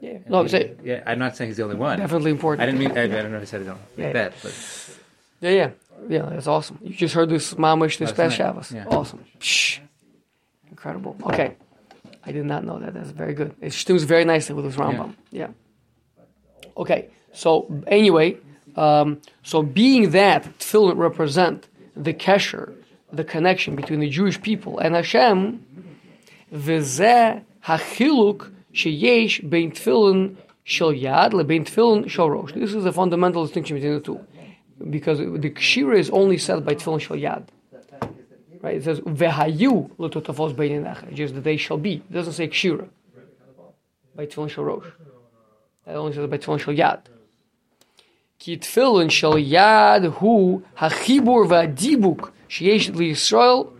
[0.00, 1.98] Yeah, no, I'm saying yeah, I'm not saying he's the only one.
[1.98, 2.62] definitely important.
[2.62, 2.96] I didn't mean.
[2.96, 4.12] I, I don't know if I said it on Yeah.
[4.12, 4.54] that, but
[5.40, 5.70] Yeah, yeah,
[6.08, 6.22] yeah.
[6.30, 6.78] That's awesome.
[6.82, 8.72] You just heard this mamish this Last past night, Shabbos.
[8.72, 8.84] yeah.
[8.86, 9.24] Awesome.
[9.38, 9.80] Psh.
[10.80, 11.14] Incredible.
[11.24, 11.56] Okay,
[12.24, 12.94] I did not know that.
[12.94, 13.54] That's very good.
[13.60, 15.14] It stems very nicely with this Rambam.
[15.30, 15.48] Yeah.
[16.74, 17.10] Okay.
[17.34, 18.38] So anyway,
[18.76, 22.72] um, so being that tefillin represent the kesher,
[23.12, 25.62] the connection between the Jewish people and Hashem,
[26.50, 32.54] v'zeh hachiluk sheyesh bein tefillin shel yad lebein tefillin shel rosh.
[32.54, 34.18] This is a fundamental distinction between the two,
[34.88, 37.48] because the kshira is only said by tefillin shel yad
[38.62, 38.76] right?
[38.76, 41.94] It says vehayu l'tutavos beinenach, just that they shall be.
[41.94, 42.88] It doesn't say kshira
[44.20, 44.86] by tefillin shel rosh.
[45.86, 47.00] It only says by tefillin shel yad.
[48.38, 53.72] Ki tefillin shel yad hu hachibur v'adibuk sheyesh liyisrael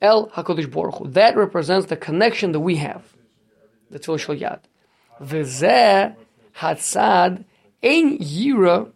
[0.00, 3.02] el hakodesh baruch That represents the connection that we have.
[3.90, 4.60] The tefillin shel yad.
[5.20, 6.14] V'zeh
[6.56, 7.44] hatzad
[7.82, 8.90] ein yira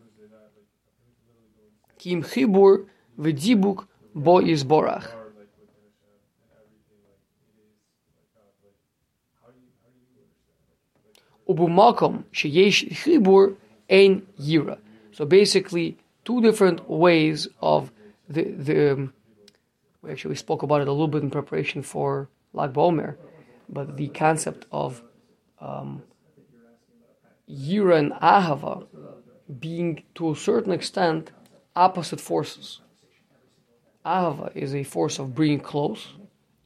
[1.98, 2.86] kim chibur
[3.18, 5.17] v'dibuk bo yisborach.
[11.48, 13.56] Ubumakom Sheyesh Chibur
[13.90, 14.78] Ein Yira.
[15.12, 17.90] So basically, two different ways of
[18.28, 18.44] the.
[18.44, 19.12] the um,
[20.02, 23.16] we actually spoke about it a little bit in preparation for Lag BaOmer,
[23.68, 25.02] but the concept of
[25.60, 26.02] um,
[27.50, 28.86] Yira and Ahava
[29.58, 31.32] being to a certain extent
[31.74, 32.80] opposite forces.
[34.04, 36.08] Ahava is a force of bringing close.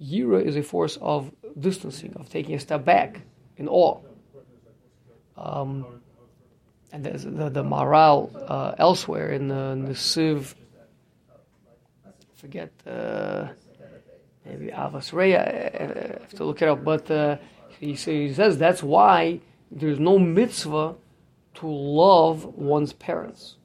[0.00, 3.22] Yira is a force of distancing, of taking a step back
[3.56, 4.00] in awe.
[5.42, 6.00] Um,
[6.92, 9.94] and there's the, the Maharal uh, elsewhere in the, in
[12.42, 13.48] forget, uh,
[14.44, 17.36] maybe Ahavas Rea, I have to look it up, but uh,
[17.78, 20.96] he, he says that's why there's no mitzvah
[21.54, 23.56] to love one's parents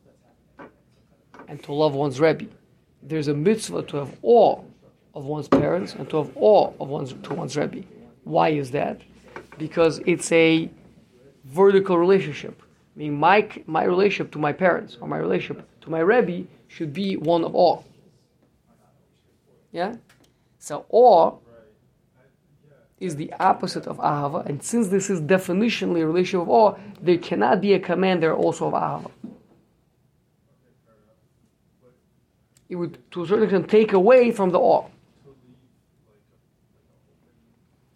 [1.48, 2.46] and to love one's Rebbe.
[3.02, 4.62] There's a mitzvah to have awe
[5.16, 7.84] of one's parents and to have awe of one's, to one's Rebbe.
[8.26, 9.02] Why is that?
[9.58, 10.70] Because it's a
[11.48, 12.62] vertical relationship.
[12.96, 17.16] Meaning my, my relationship to my parents or my relationship to my Rebbe should be
[17.16, 17.82] one of awe.
[19.72, 19.96] Yeah?
[20.60, 21.38] So awe
[23.00, 27.20] is the opposite of ahava, and since this is definitionally a relationship of awe, there
[27.20, 29.12] cannot be a command there also of ahava.
[32.70, 34.88] It would, to a certain extent, take away from the awe.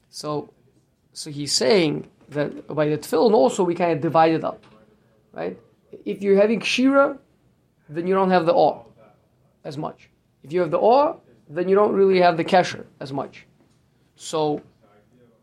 [0.09, 0.53] So,
[1.13, 4.63] so he's saying that by the tefillin also we kind of divide it up,
[5.33, 5.57] right?
[6.05, 7.17] If you're having shira,
[7.89, 8.83] then you don't have the awe
[9.63, 10.09] as much.
[10.43, 11.17] If you have the awe,
[11.49, 13.45] then you don't really have the kesher as much.
[14.15, 14.61] So,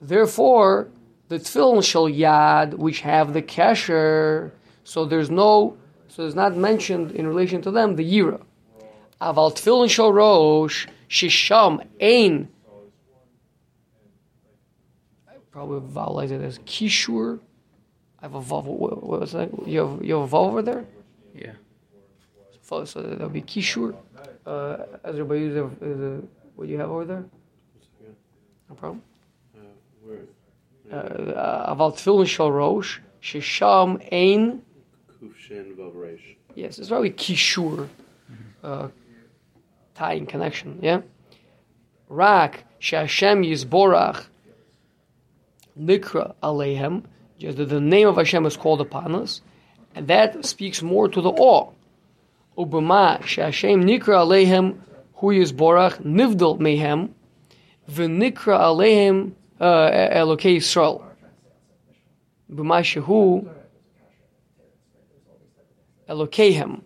[0.01, 0.89] therefore,
[1.29, 4.51] the tefillin shall yad, which have the kesher,
[4.85, 5.77] so there's no,
[6.09, 8.41] so it's not mentioned in relation to them the yira.
[9.21, 12.49] Aval tefillin shall rosh shisham ein.
[15.49, 17.41] I probably vowelize it as kishur.
[18.21, 18.65] I have a vav.
[18.65, 19.51] What what was that?
[19.67, 20.85] You have you have a vav over there.
[21.35, 21.53] Yeah.
[22.63, 23.95] So so that would be kishur.
[24.45, 26.23] Uh, everybody use the, the
[26.57, 27.25] what you have over there.
[28.69, 29.03] No problem.
[29.57, 29.61] Uh,
[30.03, 30.19] where?
[30.91, 34.63] Uh, Aval tefillin shall rosh shisham ein.
[35.23, 36.37] Kufshin Vavresh.
[36.55, 37.89] Yes, it's probably kishur,
[38.63, 38.89] uh,
[39.95, 40.79] tying connection.
[40.83, 41.03] Yeah.
[42.09, 44.27] Rak she'Hashem yizborach
[45.79, 47.05] nikra aleihem,
[47.39, 49.41] just that the name of Hashem is called upon us,
[49.95, 51.71] and that speaks more to the awe.
[52.57, 54.79] Ubama she'Hashem nikra aleihem
[55.15, 57.11] hu yizborach nivdal mehem,
[57.91, 61.05] v'nikra aleihem uh, Elokei Yisrael.
[62.53, 63.49] B'ma shehu
[66.09, 66.83] Elokehem,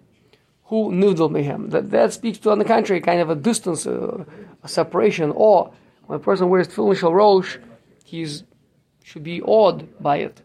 [0.65, 1.71] who nivdal mehem.
[1.71, 4.25] That that speaks to, on the contrary, kind of a distance, uh,
[4.63, 5.71] a separation, awe.
[6.07, 7.59] When a person wears tefillin shel rosh,
[8.05, 8.45] he's
[9.04, 10.42] should be awed by it.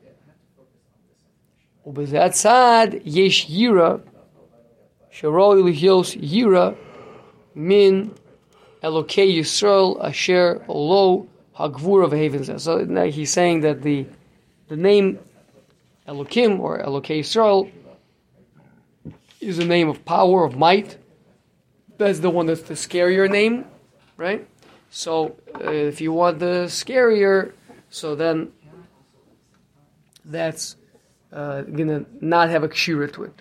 [1.86, 3.96] ובזה הצד יש יירא,
[5.10, 6.70] שראוי להיות יירא
[7.56, 8.04] מן
[8.84, 12.56] אלוקי ישראל אשר לו הגבורה והאבן זה.
[12.56, 14.06] So now he's saying that the,
[14.68, 15.18] the name
[16.08, 17.70] Elokim or Elokei Yisrael
[19.40, 20.96] is a name of power, of might.
[21.98, 23.64] That's the one that's the scarier name,
[24.16, 24.46] right?
[24.90, 27.52] So uh, if you want the scarier,
[27.89, 28.51] so then
[30.25, 30.75] that's
[31.31, 33.33] uh, gonna not have a kshira to it.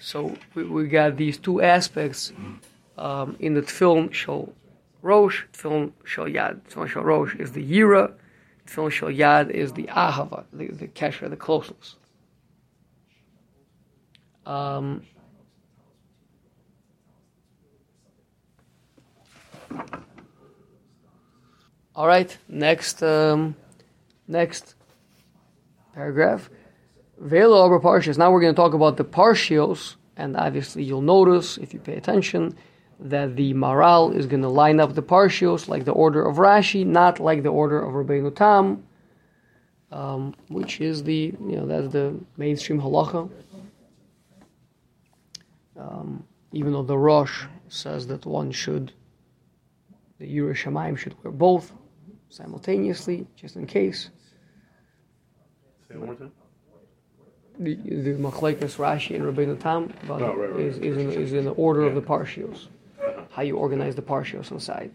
[0.00, 2.32] So we, we got these two aspects
[2.96, 4.52] um, in the tefillin shal
[5.02, 6.60] rosh, tefillin shal yad.
[6.68, 8.12] Tefillin shal rosh is the yira,
[8.66, 11.96] tefillin shal yad is the ahava, the, the kesher, the closeness.
[14.46, 15.02] Um,
[21.94, 23.54] all right, next, um,
[24.30, 24.74] next
[25.94, 26.48] paragraph.
[27.18, 28.16] Velo over partials.
[28.16, 31.96] Now we're going to talk about the partials, and obviously you'll notice if you pay
[31.96, 32.56] attention
[32.98, 36.86] that the Maharal is going to line up the partials like the order of Rashi,
[36.86, 38.84] not like the order of Rabbeinu Tam,
[39.90, 43.30] um, which is the you know that's the mainstream halacha.
[45.78, 48.92] Um, even though the Rosh says that one should,
[50.18, 51.72] the yerei shamayim should wear both
[52.28, 54.10] simultaneously, just in case.
[55.90, 56.32] Say it one more time.
[57.58, 60.84] the the Machlekes Rashi and Rabbeinu Tam but Oh, right, right, is, right.
[60.86, 62.68] is, in, is in the order of the partials,
[63.30, 64.92] how you organize the partials inside.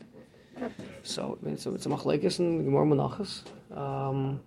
[1.03, 3.43] So it's a, it's a Machlekes and Gemara Menachos.
[3.75, 4.39] Um,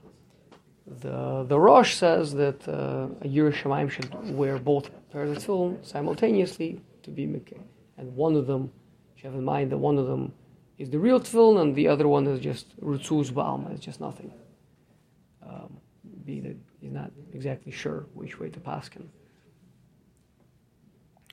[1.02, 5.84] the the Rosh says that uh, a yerei shamayim should wear both pairs of tefillin
[5.84, 7.60] simultaneously to be mikveh,
[7.98, 8.72] and one of them,
[9.18, 10.32] you have in mind that one of them
[10.78, 14.32] is the real tefillin and the other one is just rutzuz ba'alma, it's just nothing.
[15.46, 15.77] Um,
[16.28, 19.06] being that he's not exactly sure which way to paskin.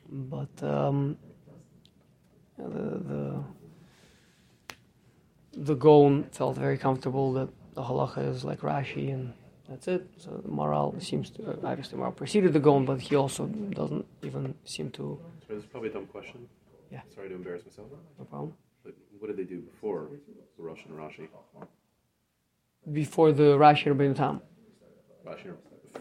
[0.10, 1.18] But um,
[2.58, 3.44] the the
[5.70, 9.34] the Gon felt very comfortable that the halacha is like Rashi and
[9.70, 10.04] that's it.
[10.18, 13.48] So the Maharal seems to uh, obviously Maharal preceded the Gon, but he also
[13.82, 15.20] doesn't even seem to.
[15.46, 16.48] Sorry, this is probably a dumb question.
[16.92, 17.02] Yeah.
[17.14, 17.88] Sorry to embarrass myself.
[18.20, 18.54] No problem.
[18.86, 20.08] But what did they do before
[20.58, 21.28] the and Rashi?
[23.02, 24.42] Before the Rashi Rabbeinu Tam.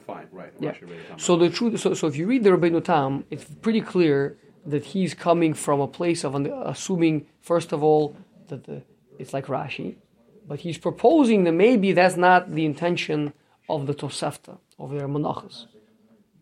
[0.07, 0.53] Fine, right.
[0.61, 0.75] Yeah.
[1.17, 4.85] So the truth, so, so if you read the Rabbeinu Tam, it's pretty clear that
[4.85, 8.17] he's coming from a place of assuming, first of all,
[8.49, 8.83] that the,
[9.19, 9.97] it's like Rashi,
[10.47, 13.33] but he's proposing that maybe that's not the intention
[13.69, 15.67] of the Tosefta, of their Menachos.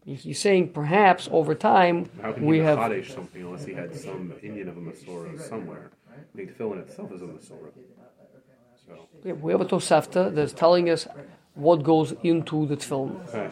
[0.04, 2.78] He's saying perhaps over time How can we have.
[2.78, 5.92] Kaddish something unless he had some Indian of a Masorah somewhere?
[6.10, 7.70] I mean, fill in itself is a Masorah.
[8.84, 11.06] So, Yeah, we have a Tosefta that's telling us
[11.54, 13.50] what goes into the film Okay.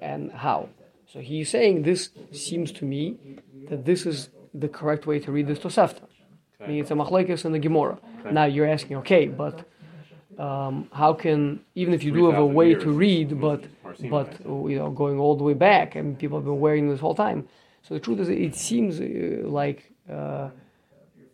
[0.00, 0.68] and how.
[1.06, 3.16] So he's saying this seems to me
[3.68, 6.02] that this is the correct way to read this Tosefta.
[6.60, 7.98] I mean, it's a machlekes and a Gemara.
[8.30, 9.64] Now you're asking, okay, but
[10.38, 13.64] um, how can even if you do have a way years to read, but
[14.10, 17.14] but you know going all the way back, and people have been wearing this whole
[17.14, 17.48] time.
[17.82, 20.50] So the truth is, it seems uh, like uh,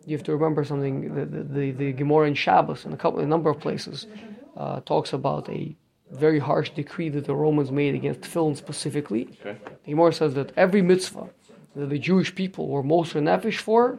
[0.07, 1.15] you have to remember something.
[1.15, 4.07] The the, the, the Gemara in Shabbos in a couple, a number of places,
[4.57, 5.77] uh, talks about a
[6.11, 9.29] very harsh decree that the Romans made against tefillin specifically.
[9.41, 9.59] Okay.
[9.85, 11.29] The Gemara says that every mitzvah
[11.75, 13.99] that the Jewish people were most nefesh for,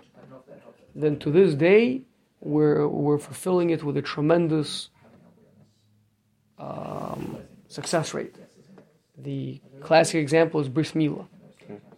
[0.96, 2.04] then to this day
[2.40, 4.90] we're we're fulfilling it with a tremendous
[6.58, 7.38] um,
[7.68, 8.36] success rate.
[9.18, 11.28] The classic example is bris milah.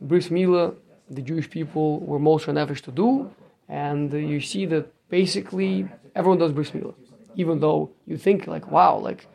[0.02, 0.76] Bris milah,
[1.10, 3.30] the Jewish people were most nefesh to do,
[3.68, 6.96] and you see that basically everyone does bris milah,
[7.38, 9.28] even though you think like, wow, like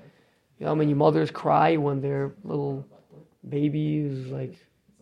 [0.58, 2.84] you know how many mothers cry when their little
[3.48, 4.56] baby is like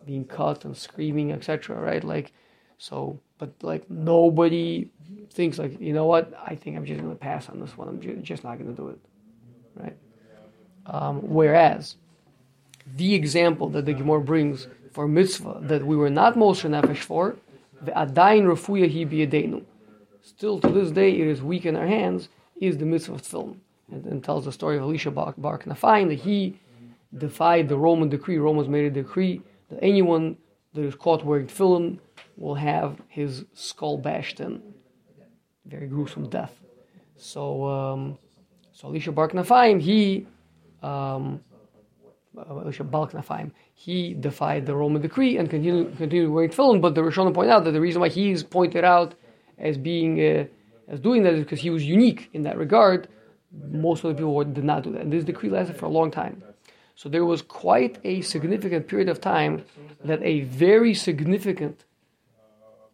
[0.05, 1.75] being cut and screaming, etc.
[1.75, 2.03] Right?
[2.03, 2.31] Like,
[2.77, 4.89] so, but like nobody
[5.31, 6.31] thinks like, you know what?
[6.45, 7.89] I think I'm just gonna pass on this one.
[7.89, 8.99] I'm ju- just not gonna do it,
[9.75, 9.97] right?
[10.85, 11.95] Um, whereas
[12.95, 17.35] the example that the Gemara brings for mitzvah that we were not Moshe Nefesh for,
[17.81, 19.61] the adayin refuya hi.
[20.23, 22.29] Still to this day, it is weak in our hands.
[22.61, 23.57] Is the mitzvah of tefillin,
[23.91, 26.59] and, and tells the story of Elisha Bar, Ba'al Knafayim that he
[27.17, 28.37] defied the Roman decree.
[28.37, 30.37] Romans made a decree that anyone
[30.73, 31.97] that is caught wearing tefillin
[32.37, 34.61] will have his skull bashed in.
[35.65, 36.53] Very gruesome death.
[37.17, 38.17] So, um,
[38.71, 40.27] so Elisha Ba'al Knafayim, he
[40.83, 41.41] um,
[42.37, 42.85] uh, Elisha
[43.73, 46.79] he defied the Roman decree and continued, continued wearing tefillin.
[46.79, 49.15] But the Rishonim point out that the reason why he is pointed out
[49.57, 50.19] as being
[50.91, 53.07] as doing that is because he was unique in that regard.
[53.71, 56.11] Most of the people did not do that, and this decree lasted for a long
[56.11, 56.43] time.
[56.95, 59.63] So there was quite a significant period of time
[60.03, 61.85] that a very significant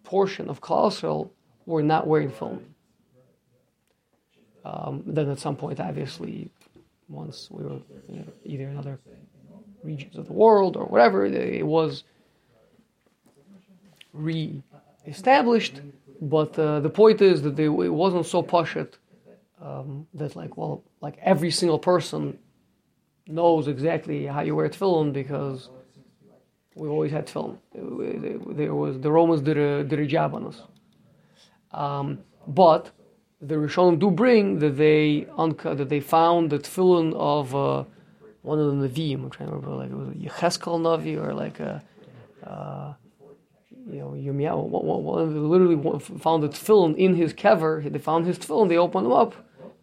[0.03, 1.29] portion of Klal
[1.65, 2.63] were not wearing tefillin.
[4.63, 6.49] Um, then at some point, obviously,
[7.10, 7.79] once we were
[8.10, 8.99] you know, either in other
[9.83, 12.03] regions of the world or whatever, it was
[14.13, 15.81] re-established.
[16.21, 18.93] But uh, the point is that they, it wasn't so pashut
[19.62, 22.38] um, that like well, like every single person
[23.27, 25.69] knows exactly how you wear tefillin because
[26.75, 27.58] we've always had tefillin.
[28.56, 30.62] There was the Romans did a did a job on us.
[31.71, 32.91] Um, but
[33.41, 37.84] the Rishonim do bring that they unca- that they found the tefillin of uh,
[38.41, 39.23] one of the Nevi'im.
[39.23, 41.84] I'm trying to remember, like it was Yecheskel Navi or like a,
[42.45, 42.93] uh,
[43.89, 44.63] you know, Yirmiyahu.
[44.67, 47.89] One, one, one, they literally found the tefillin in his kever.
[47.91, 48.69] They found his tefillin.
[48.69, 49.34] They opened them up,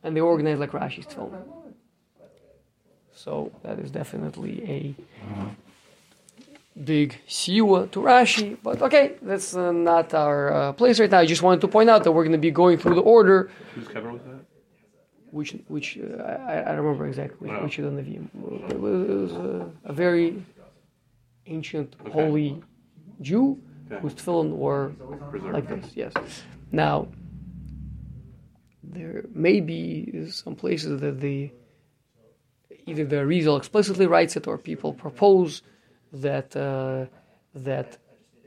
[0.03, 1.43] and they organized like Rashi's tefillin.
[3.14, 4.95] So that is definitely a
[6.83, 8.57] big siyua to Rashi.
[8.62, 11.21] But okay, that's uh, not our uh, place right now.
[11.21, 13.51] I just wanted to point out that we're going to be going through the order,
[13.75, 14.40] Whose kever was that?
[15.31, 18.01] which which uh, I, I don't remember exactly which, which of the.
[18.01, 20.43] It was, it was uh, a very
[21.47, 22.11] ancient, Okay.
[22.12, 22.62] holy
[23.21, 24.01] Jew Okay.
[24.01, 24.92] whose tefillin were
[25.31, 25.53] Preserved.
[25.53, 25.92] like this.
[25.94, 26.12] Yes.
[26.73, 27.09] Now
[28.83, 31.51] there may be some places that the
[32.87, 35.62] either the Rizal explicitly writes it or people propose
[36.12, 37.07] that uh,
[37.55, 37.99] that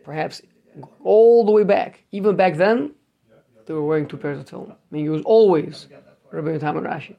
[0.04, 0.41] perhaps
[1.04, 2.93] all the way back, even back then,
[3.65, 4.71] they were wearing two pairs of tefillin.
[4.71, 5.88] I mean, it was always
[6.32, 7.15] Rabbi Tam and Rashi,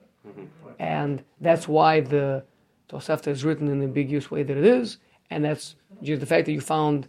[0.79, 2.45] and that's why the
[2.89, 4.99] Tosefta is written in the ambiguous way that it is,
[5.31, 7.09] and that's just the fact that you found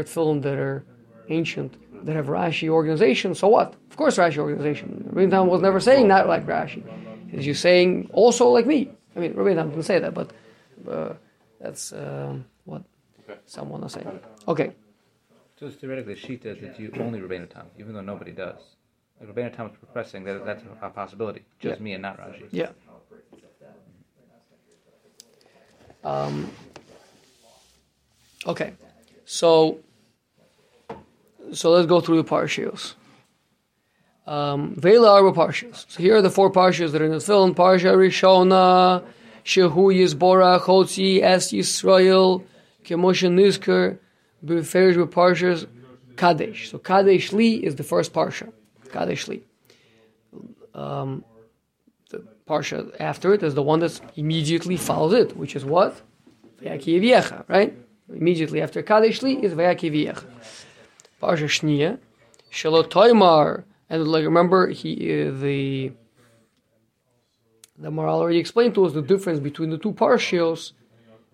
[0.00, 0.84] of tefillin that are
[1.28, 1.76] ancient
[2.06, 3.34] that have Rashi organization.
[3.34, 3.74] So what?
[3.90, 5.08] Of course, Rashi organization.
[5.12, 6.82] Rabbi Tam was never saying not like Rashi.
[7.30, 8.90] He's just saying also like me.
[9.16, 10.32] I mean, Rabbi Tam didn't say that, but
[10.90, 11.14] uh,
[11.60, 12.82] that's um, what
[13.46, 14.20] someone is saying.
[14.48, 14.72] Okay.
[15.58, 18.58] So it's theoretically Shita that you only Rabbeinu Tam, even though nobody does.
[19.20, 21.84] Like Rabbeinu Tam is professing that that's a possibility, just Yeah.
[21.84, 22.48] me and not Rashi.
[22.50, 22.70] Yeah.
[26.02, 26.50] Um,
[28.44, 28.72] okay,
[29.32, 29.78] so
[31.54, 32.94] so let's go through the parshios.
[34.26, 35.86] Um, Vela Arba parshios.
[35.88, 37.54] So here are the four parshios that are in the tefillin.
[37.54, 39.02] Parsha Rishona,
[39.42, 42.44] Shehu Yisbora, Chotzi, Es Yisrael,
[42.84, 43.98] Kemoshe Nizker,
[44.44, 45.66] Beferish with parshas
[46.16, 46.70] Kadesh.
[46.70, 48.52] So Kadesh Li is the first parsha.
[48.90, 49.42] Kadesh Li.
[50.74, 51.24] Um,
[52.10, 56.02] the parsha after it is the one that immediately follows it, which is what?
[56.60, 57.74] Right?
[58.14, 60.24] Immediately after Kadeshli is Vayakivyecha.
[61.22, 61.98] Parsha Shniya,
[62.50, 65.92] Shalotoimar, and like remember he uh, the
[67.78, 70.72] The Maharal already explained to us the difference between the two parshios.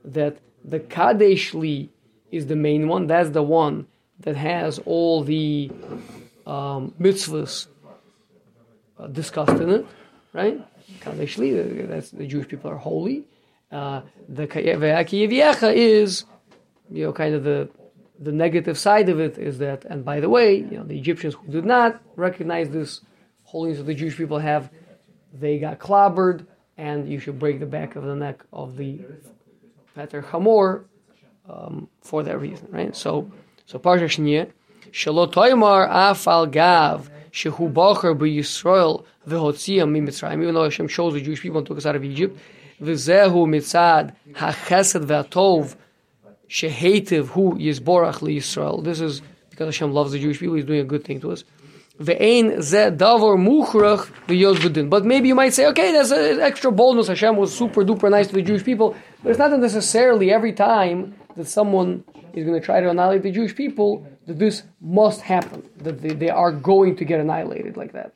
[0.05, 1.89] That the Kadeshli
[2.31, 3.07] is the main one.
[3.07, 3.87] That's the one
[4.21, 5.71] that has all the
[6.47, 7.67] um, mitzvahs
[8.99, 9.87] uh, discussed in it,
[10.33, 10.61] right?
[11.01, 13.25] Kadeshli, that's the Jewish people are holy.
[13.71, 15.29] Uh, the Ve'aki
[15.75, 16.25] is,
[16.91, 17.69] you know, kind of the
[18.21, 21.35] the negative side of it is that, and by the way, you know, the Egyptians
[21.35, 23.01] who did not recognize this
[23.45, 24.71] holiness that the Jewish people have,
[25.33, 26.45] they got clobbered,
[26.77, 29.01] and you should break the back of the neck of the
[29.95, 30.85] Pater Hamor
[31.49, 32.95] um, for that reason, right?
[32.95, 33.31] So,
[33.67, 34.51] so Parsha Shniyah,
[34.91, 40.43] Shelo Toimar Afal Gav Shehu Bocher BeYisrael VeHotziyam MiMitzrayim.
[40.43, 42.39] Even though Hashem chose the Jewish people and took us out of Egypt,
[42.81, 45.77] V'zehu Mitzad HaChesed VeHatov
[46.49, 48.83] Shehetiv Hu Yisborach LiYisrael.
[48.85, 50.55] This is because Hashem loves the Jewish people.
[50.55, 51.45] He's doing a good thing to us.
[52.01, 57.09] Ve'ein ze davor muchrach v'yos But maybe you might say, okay, there's an extra boldness.
[57.09, 58.97] Hashem was super duper nice to the Jewish people.
[59.23, 63.33] But it's not necessarily every time that someone is going to try to annihilate the
[63.33, 67.93] Jewish people that this must happen, that they, they are going to get annihilated like
[67.93, 68.15] that.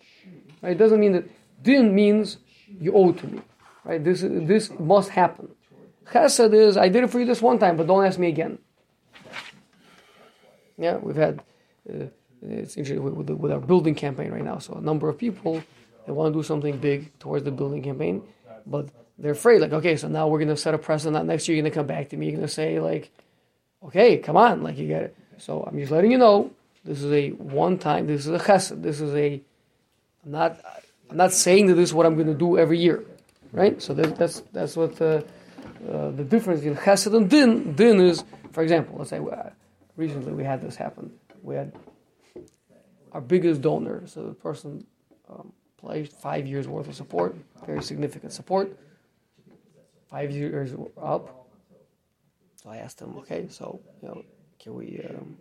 [0.63, 0.73] Right?
[0.73, 1.29] It doesn't mean that
[1.63, 2.39] din means
[2.81, 3.41] you owe to me.
[3.85, 4.03] Right?
[4.03, 5.49] This, this must happen.
[6.13, 8.59] Chesed is, I did it for you this one time, but don't ask me again.
[10.77, 11.43] Yeah, we've had,
[11.89, 12.07] uh,
[12.43, 14.59] it's interesting with, with, our building campaign right now.
[14.59, 15.63] So a number of people,
[16.07, 18.23] they want to do something big towards the building campaign,
[18.67, 18.89] but
[19.19, 21.25] they're afraid, like, okay, so now we're going to set a precedent.
[21.27, 22.27] Next year, you're going to come back to me.
[22.27, 23.11] You're going to say, like,
[23.85, 25.17] okay, come on, like, you get it.
[25.39, 26.51] So I'm just letting you know,
[26.85, 28.83] this is a one time, this is a chesed.
[28.83, 29.41] This is a,
[30.25, 30.61] I'm not,
[31.11, 33.05] I'm not saying that this is what I'm going to do every year,
[33.53, 33.81] right?
[33.81, 35.25] So that, that's, that's what the,
[35.89, 37.75] uh, the difference between chesed and din.
[37.75, 39.51] Din is, for example, let's say uh,
[39.97, 41.13] recently we had this happen.
[41.43, 41.73] We had
[43.13, 44.87] our biggest donor, so the person
[45.29, 48.77] um, pledged five years worth of support, very significant support
[50.13, 51.49] five years up.
[52.63, 54.23] So I asked him, okay, so you know,
[54.61, 55.37] can we um,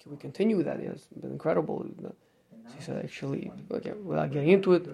[0.00, 0.78] can we continue that?
[0.80, 1.86] It's been incredible.
[2.00, 2.14] So
[2.76, 4.86] he said, actually, okay, without getting into it,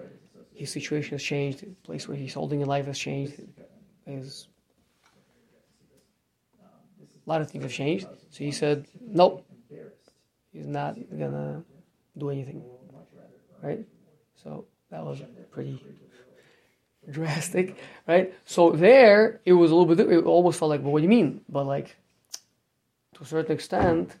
[0.53, 1.59] his situation has changed.
[1.61, 3.33] The place where he's holding in life has changed.
[4.09, 4.47] His
[7.25, 8.07] a lot of things have changed.
[8.31, 9.45] So he said, nope,
[10.51, 11.63] he's not gonna
[12.17, 12.63] do anything,
[13.61, 13.85] right?
[14.35, 15.83] So that was pretty
[17.11, 18.33] drastic, right?
[18.45, 20.11] So there, it was a little bit.
[20.11, 21.41] It almost felt like, well, what do you mean?
[21.47, 21.95] But like,
[23.13, 24.15] to a certain extent,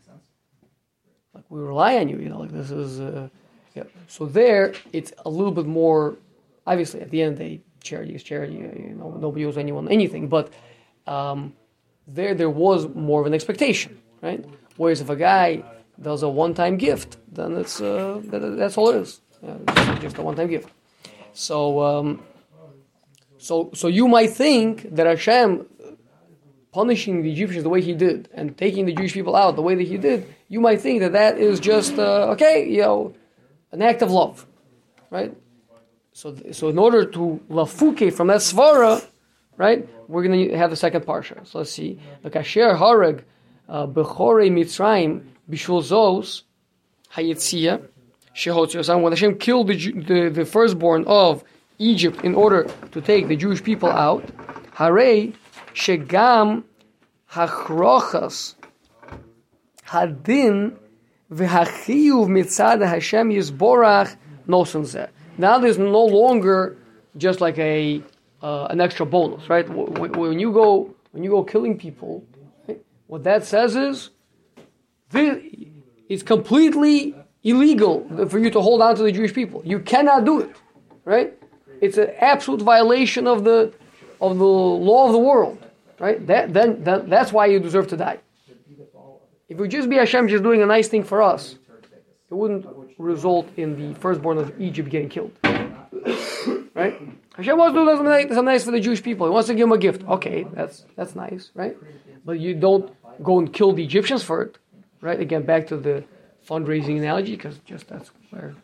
[1.33, 2.17] like we rely on you.
[2.17, 2.99] You know, like this is.
[2.99, 3.29] Uh,
[3.75, 3.83] yeah.
[4.07, 6.17] So there, it's a little bit more.
[6.67, 8.53] Obviously, at the end of the day, charity is charity.
[8.53, 10.27] You know, nobody owes anyone anything.
[10.27, 10.51] But
[11.07, 11.53] um,
[12.07, 14.43] there, there was more of an expectation, right?
[14.77, 15.63] Whereas if a guy
[16.01, 19.21] does a one-time gift, then it's uh, that, that's all it is.
[19.41, 20.69] Yeah, just a one-time gift.
[21.33, 22.21] So um,
[23.39, 25.65] so, so you might think that Hashem
[26.73, 29.75] punishing the Egyptians the way he did and taking the Jewish people out the way
[29.75, 33.13] that he did, you might think that that is just uh, okay, you know,
[33.71, 34.45] an act of love,
[35.09, 35.33] right?
[36.19, 39.01] So, so in order to lafuke from that svara,
[39.55, 41.47] right, we're going to have the second parsha.
[41.47, 41.97] So let's see.
[42.23, 43.23] The kasher harag
[43.69, 46.41] uh, bechore mitzrayim bishul zos
[47.13, 47.87] hayetzia
[48.35, 49.01] shehotzios.
[49.01, 51.41] When Hashem killed the, the, the firstborn of
[51.77, 54.29] Egypt in order to take the Jewish people out,
[54.73, 55.31] Hare
[55.73, 56.65] shegam
[57.31, 58.55] hachrochas
[59.87, 60.75] hadin
[61.31, 64.17] v'hachiyuv mitzad Hashem yisborach
[64.49, 65.09] nosen
[65.39, 66.77] Now there's no longer
[67.17, 68.03] just like a
[68.41, 69.67] uh, an extra bonus, right?
[69.67, 72.23] When you go when you go killing people,
[73.07, 74.11] what that says is
[75.09, 75.41] this,
[76.07, 79.61] it's completely illegal for you to hold on to the Jewish people.
[79.65, 80.55] You cannot do it,
[81.05, 81.33] right?
[81.81, 83.73] it's an absolute violation of the
[84.21, 85.57] of the law of the world,
[85.97, 86.25] right?
[86.27, 88.19] That, then that, that's why you deserve to die.
[89.47, 91.55] If it would just be Hashem just doing a nice thing for us,
[92.29, 92.65] it wouldn't
[92.99, 95.31] result in the firstborn of Egypt getting killed,
[96.75, 97.01] right?
[97.35, 99.25] Hashem wants to do something nice for the Jewish people.
[99.25, 100.07] He wants to give them a gift.
[100.07, 101.75] Okay, that's that's nice, right?
[102.25, 102.91] But you don't
[103.23, 104.57] go and kill the Egyptians for it,
[105.01, 105.19] right?
[105.19, 106.03] Again, back to the
[106.47, 108.55] fundraising analogy, because just that's where,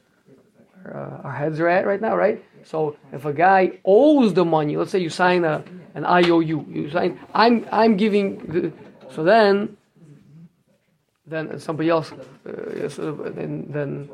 [0.82, 2.44] where uh, our heads are at right now, right?
[2.64, 5.64] So if a guy owes the money, let's say you sign a,
[5.94, 8.74] an IOU, you sign, I'm, I'm giving, the,
[9.14, 9.78] so then,
[11.28, 14.10] then somebody else, uh, so then, then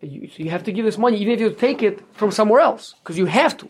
[0.00, 2.60] you, so you have to give this money, even if you take it from somewhere
[2.60, 3.68] else, because you have to.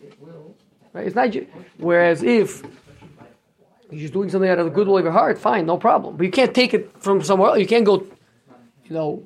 [0.93, 1.07] Right?
[1.07, 1.35] It's not
[1.77, 2.63] whereas if
[3.91, 6.17] you're just doing something out of the goodwill of your heart, fine, no problem.
[6.17, 7.59] But you can't take it from somewhere else.
[7.59, 8.07] You can't go,
[8.85, 9.23] you know,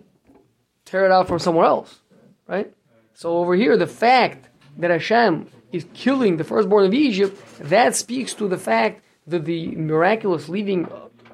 [0.85, 1.99] tear it out from somewhere else,
[2.47, 2.73] right?
[3.13, 8.33] So over here, the fact that Hashem is killing the firstborn of Egypt, that speaks
[8.35, 10.85] to the fact that the miraculous leaving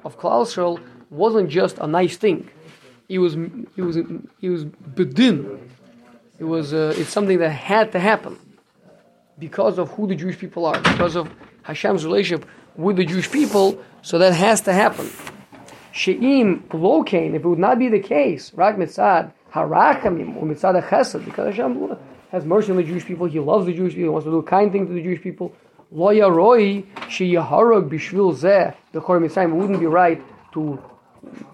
[0.04, 2.50] of Klal Yisrael wasn't just a nice thing.
[3.08, 5.58] It was it was it was bedin.
[6.38, 8.38] It was uh, it's something that had to happen
[9.38, 11.30] because of who the Jewish people are, because of
[11.62, 13.82] Hashem's relationship with the Jewish people.
[14.02, 15.10] So that has to happen.
[15.92, 21.24] She'im lokain, if it would not be the case, rak mitzad harakamim or mitzad chesed,
[21.24, 21.96] because Hashem
[22.30, 24.38] has mercy on the Jewish people, He loves the Jewish people, He wants to do
[24.38, 25.54] a kind thing to the Jewish people.
[25.90, 29.50] Lo yaroi sheyaharag bishvil zeh the Mitzrayim.
[29.50, 30.82] It wouldn't be right to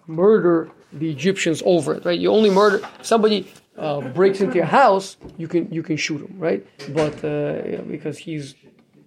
[0.06, 2.18] murder the Egyptians over it, right?
[2.18, 3.46] You only murder somebody
[3.78, 6.66] uh, breaks into your house, you can you can shoot him, right?
[6.94, 8.54] But uh, because he's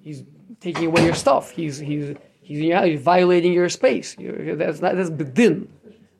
[0.01, 0.23] he's
[0.59, 4.15] taking away your stuff, he's he's he's, he's violating your space.
[4.17, 5.67] You're, that's not that's bedin,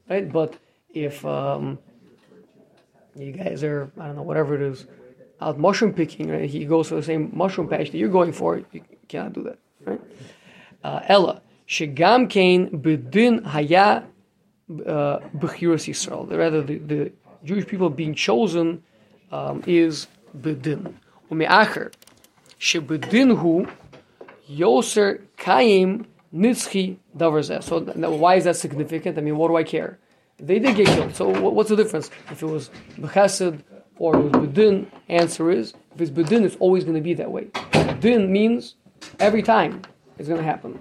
[0.10, 0.32] right?
[0.32, 0.56] But
[0.94, 1.80] if um,
[3.16, 4.86] you guys are I don't know whatever it is
[5.42, 6.50] out mushroom picking, right?
[6.50, 8.62] He goes to the same mushroom patch that you're going for.
[8.72, 10.02] You cannot do that, right?
[10.84, 14.06] Uh, Ella shegam kain bedin haya
[14.70, 16.30] uh, b'chiras Yisrael.
[16.36, 17.12] Rather, the, the
[17.44, 18.84] Jewish people being chosen
[19.32, 20.08] um, is
[20.38, 20.96] bedin.
[21.32, 21.94] Umeacher
[22.60, 23.68] shebedin hu
[24.50, 27.80] yoser kaim nitzchi davar So
[28.12, 29.18] why is that significant?
[29.18, 30.00] I mean, what do I care?
[30.38, 31.16] They did get killed.
[31.16, 32.10] So what's the difference?
[32.30, 33.62] If it was b'chesed
[33.98, 37.32] or it was bedin, answer is if it's bedin, it's always going to be that
[37.32, 37.48] way.
[38.00, 38.76] Din means
[39.20, 39.82] every time
[40.18, 40.80] it's going to happen,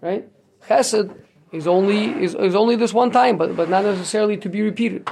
[0.00, 0.28] right?
[0.68, 1.14] Chesed
[1.52, 5.06] is only is, is only this one time, but but not necessarily to be repeated.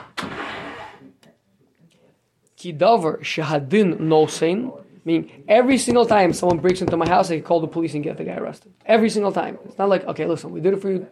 [2.56, 4.72] Kidavar shahadin no nosein,
[5.04, 8.02] meaning every single time someone breaks into my house, I can call the police and
[8.02, 8.72] get the guy arrested.
[8.86, 9.58] Every single time.
[9.66, 11.06] It's not like okay, listen, we did it for you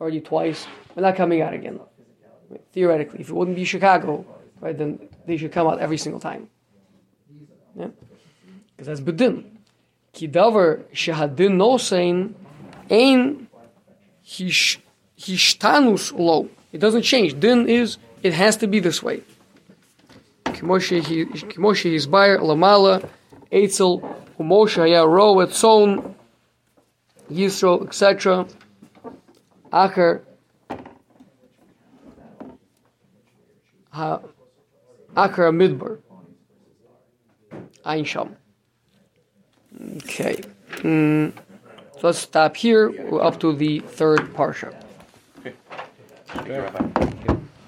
[0.00, 0.66] already twice.
[0.94, 1.80] We're not coming out again.
[2.72, 4.24] Theoretically, if it wouldn't be Chicago,
[4.60, 6.48] right, then they should come out every single time.
[7.76, 7.88] Yeah,
[8.76, 9.44] because that's bedin.
[10.14, 12.34] Kidavar shahadin nosein
[12.90, 13.48] ein
[14.30, 16.48] hishtanus lo.
[16.72, 17.38] It doesn't change.
[17.40, 19.22] Din is it has to be this way.
[20.44, 23.08] Kimoshe Hizbayer Lamala
[23.50, 24.00] Eitzel
[24.38, 26.14] Umoshe Haya Ro Etzon
[27.30, 28.46] Yisro etc.
[29.72, 30.20] Acher
[35.16, 35.98] Acher Midbar
[37.84, 38.36] Ein Sham.
[39.96, 40.36] Okay.
[40.82, 41.32] Mm.
[42.00, 42.94] So let's stop here.
[43.20, 44.74] Up to the third parsha.
[45.38, 45.52] Okay.
[46.28, 47.36] Thank you, Rabbi.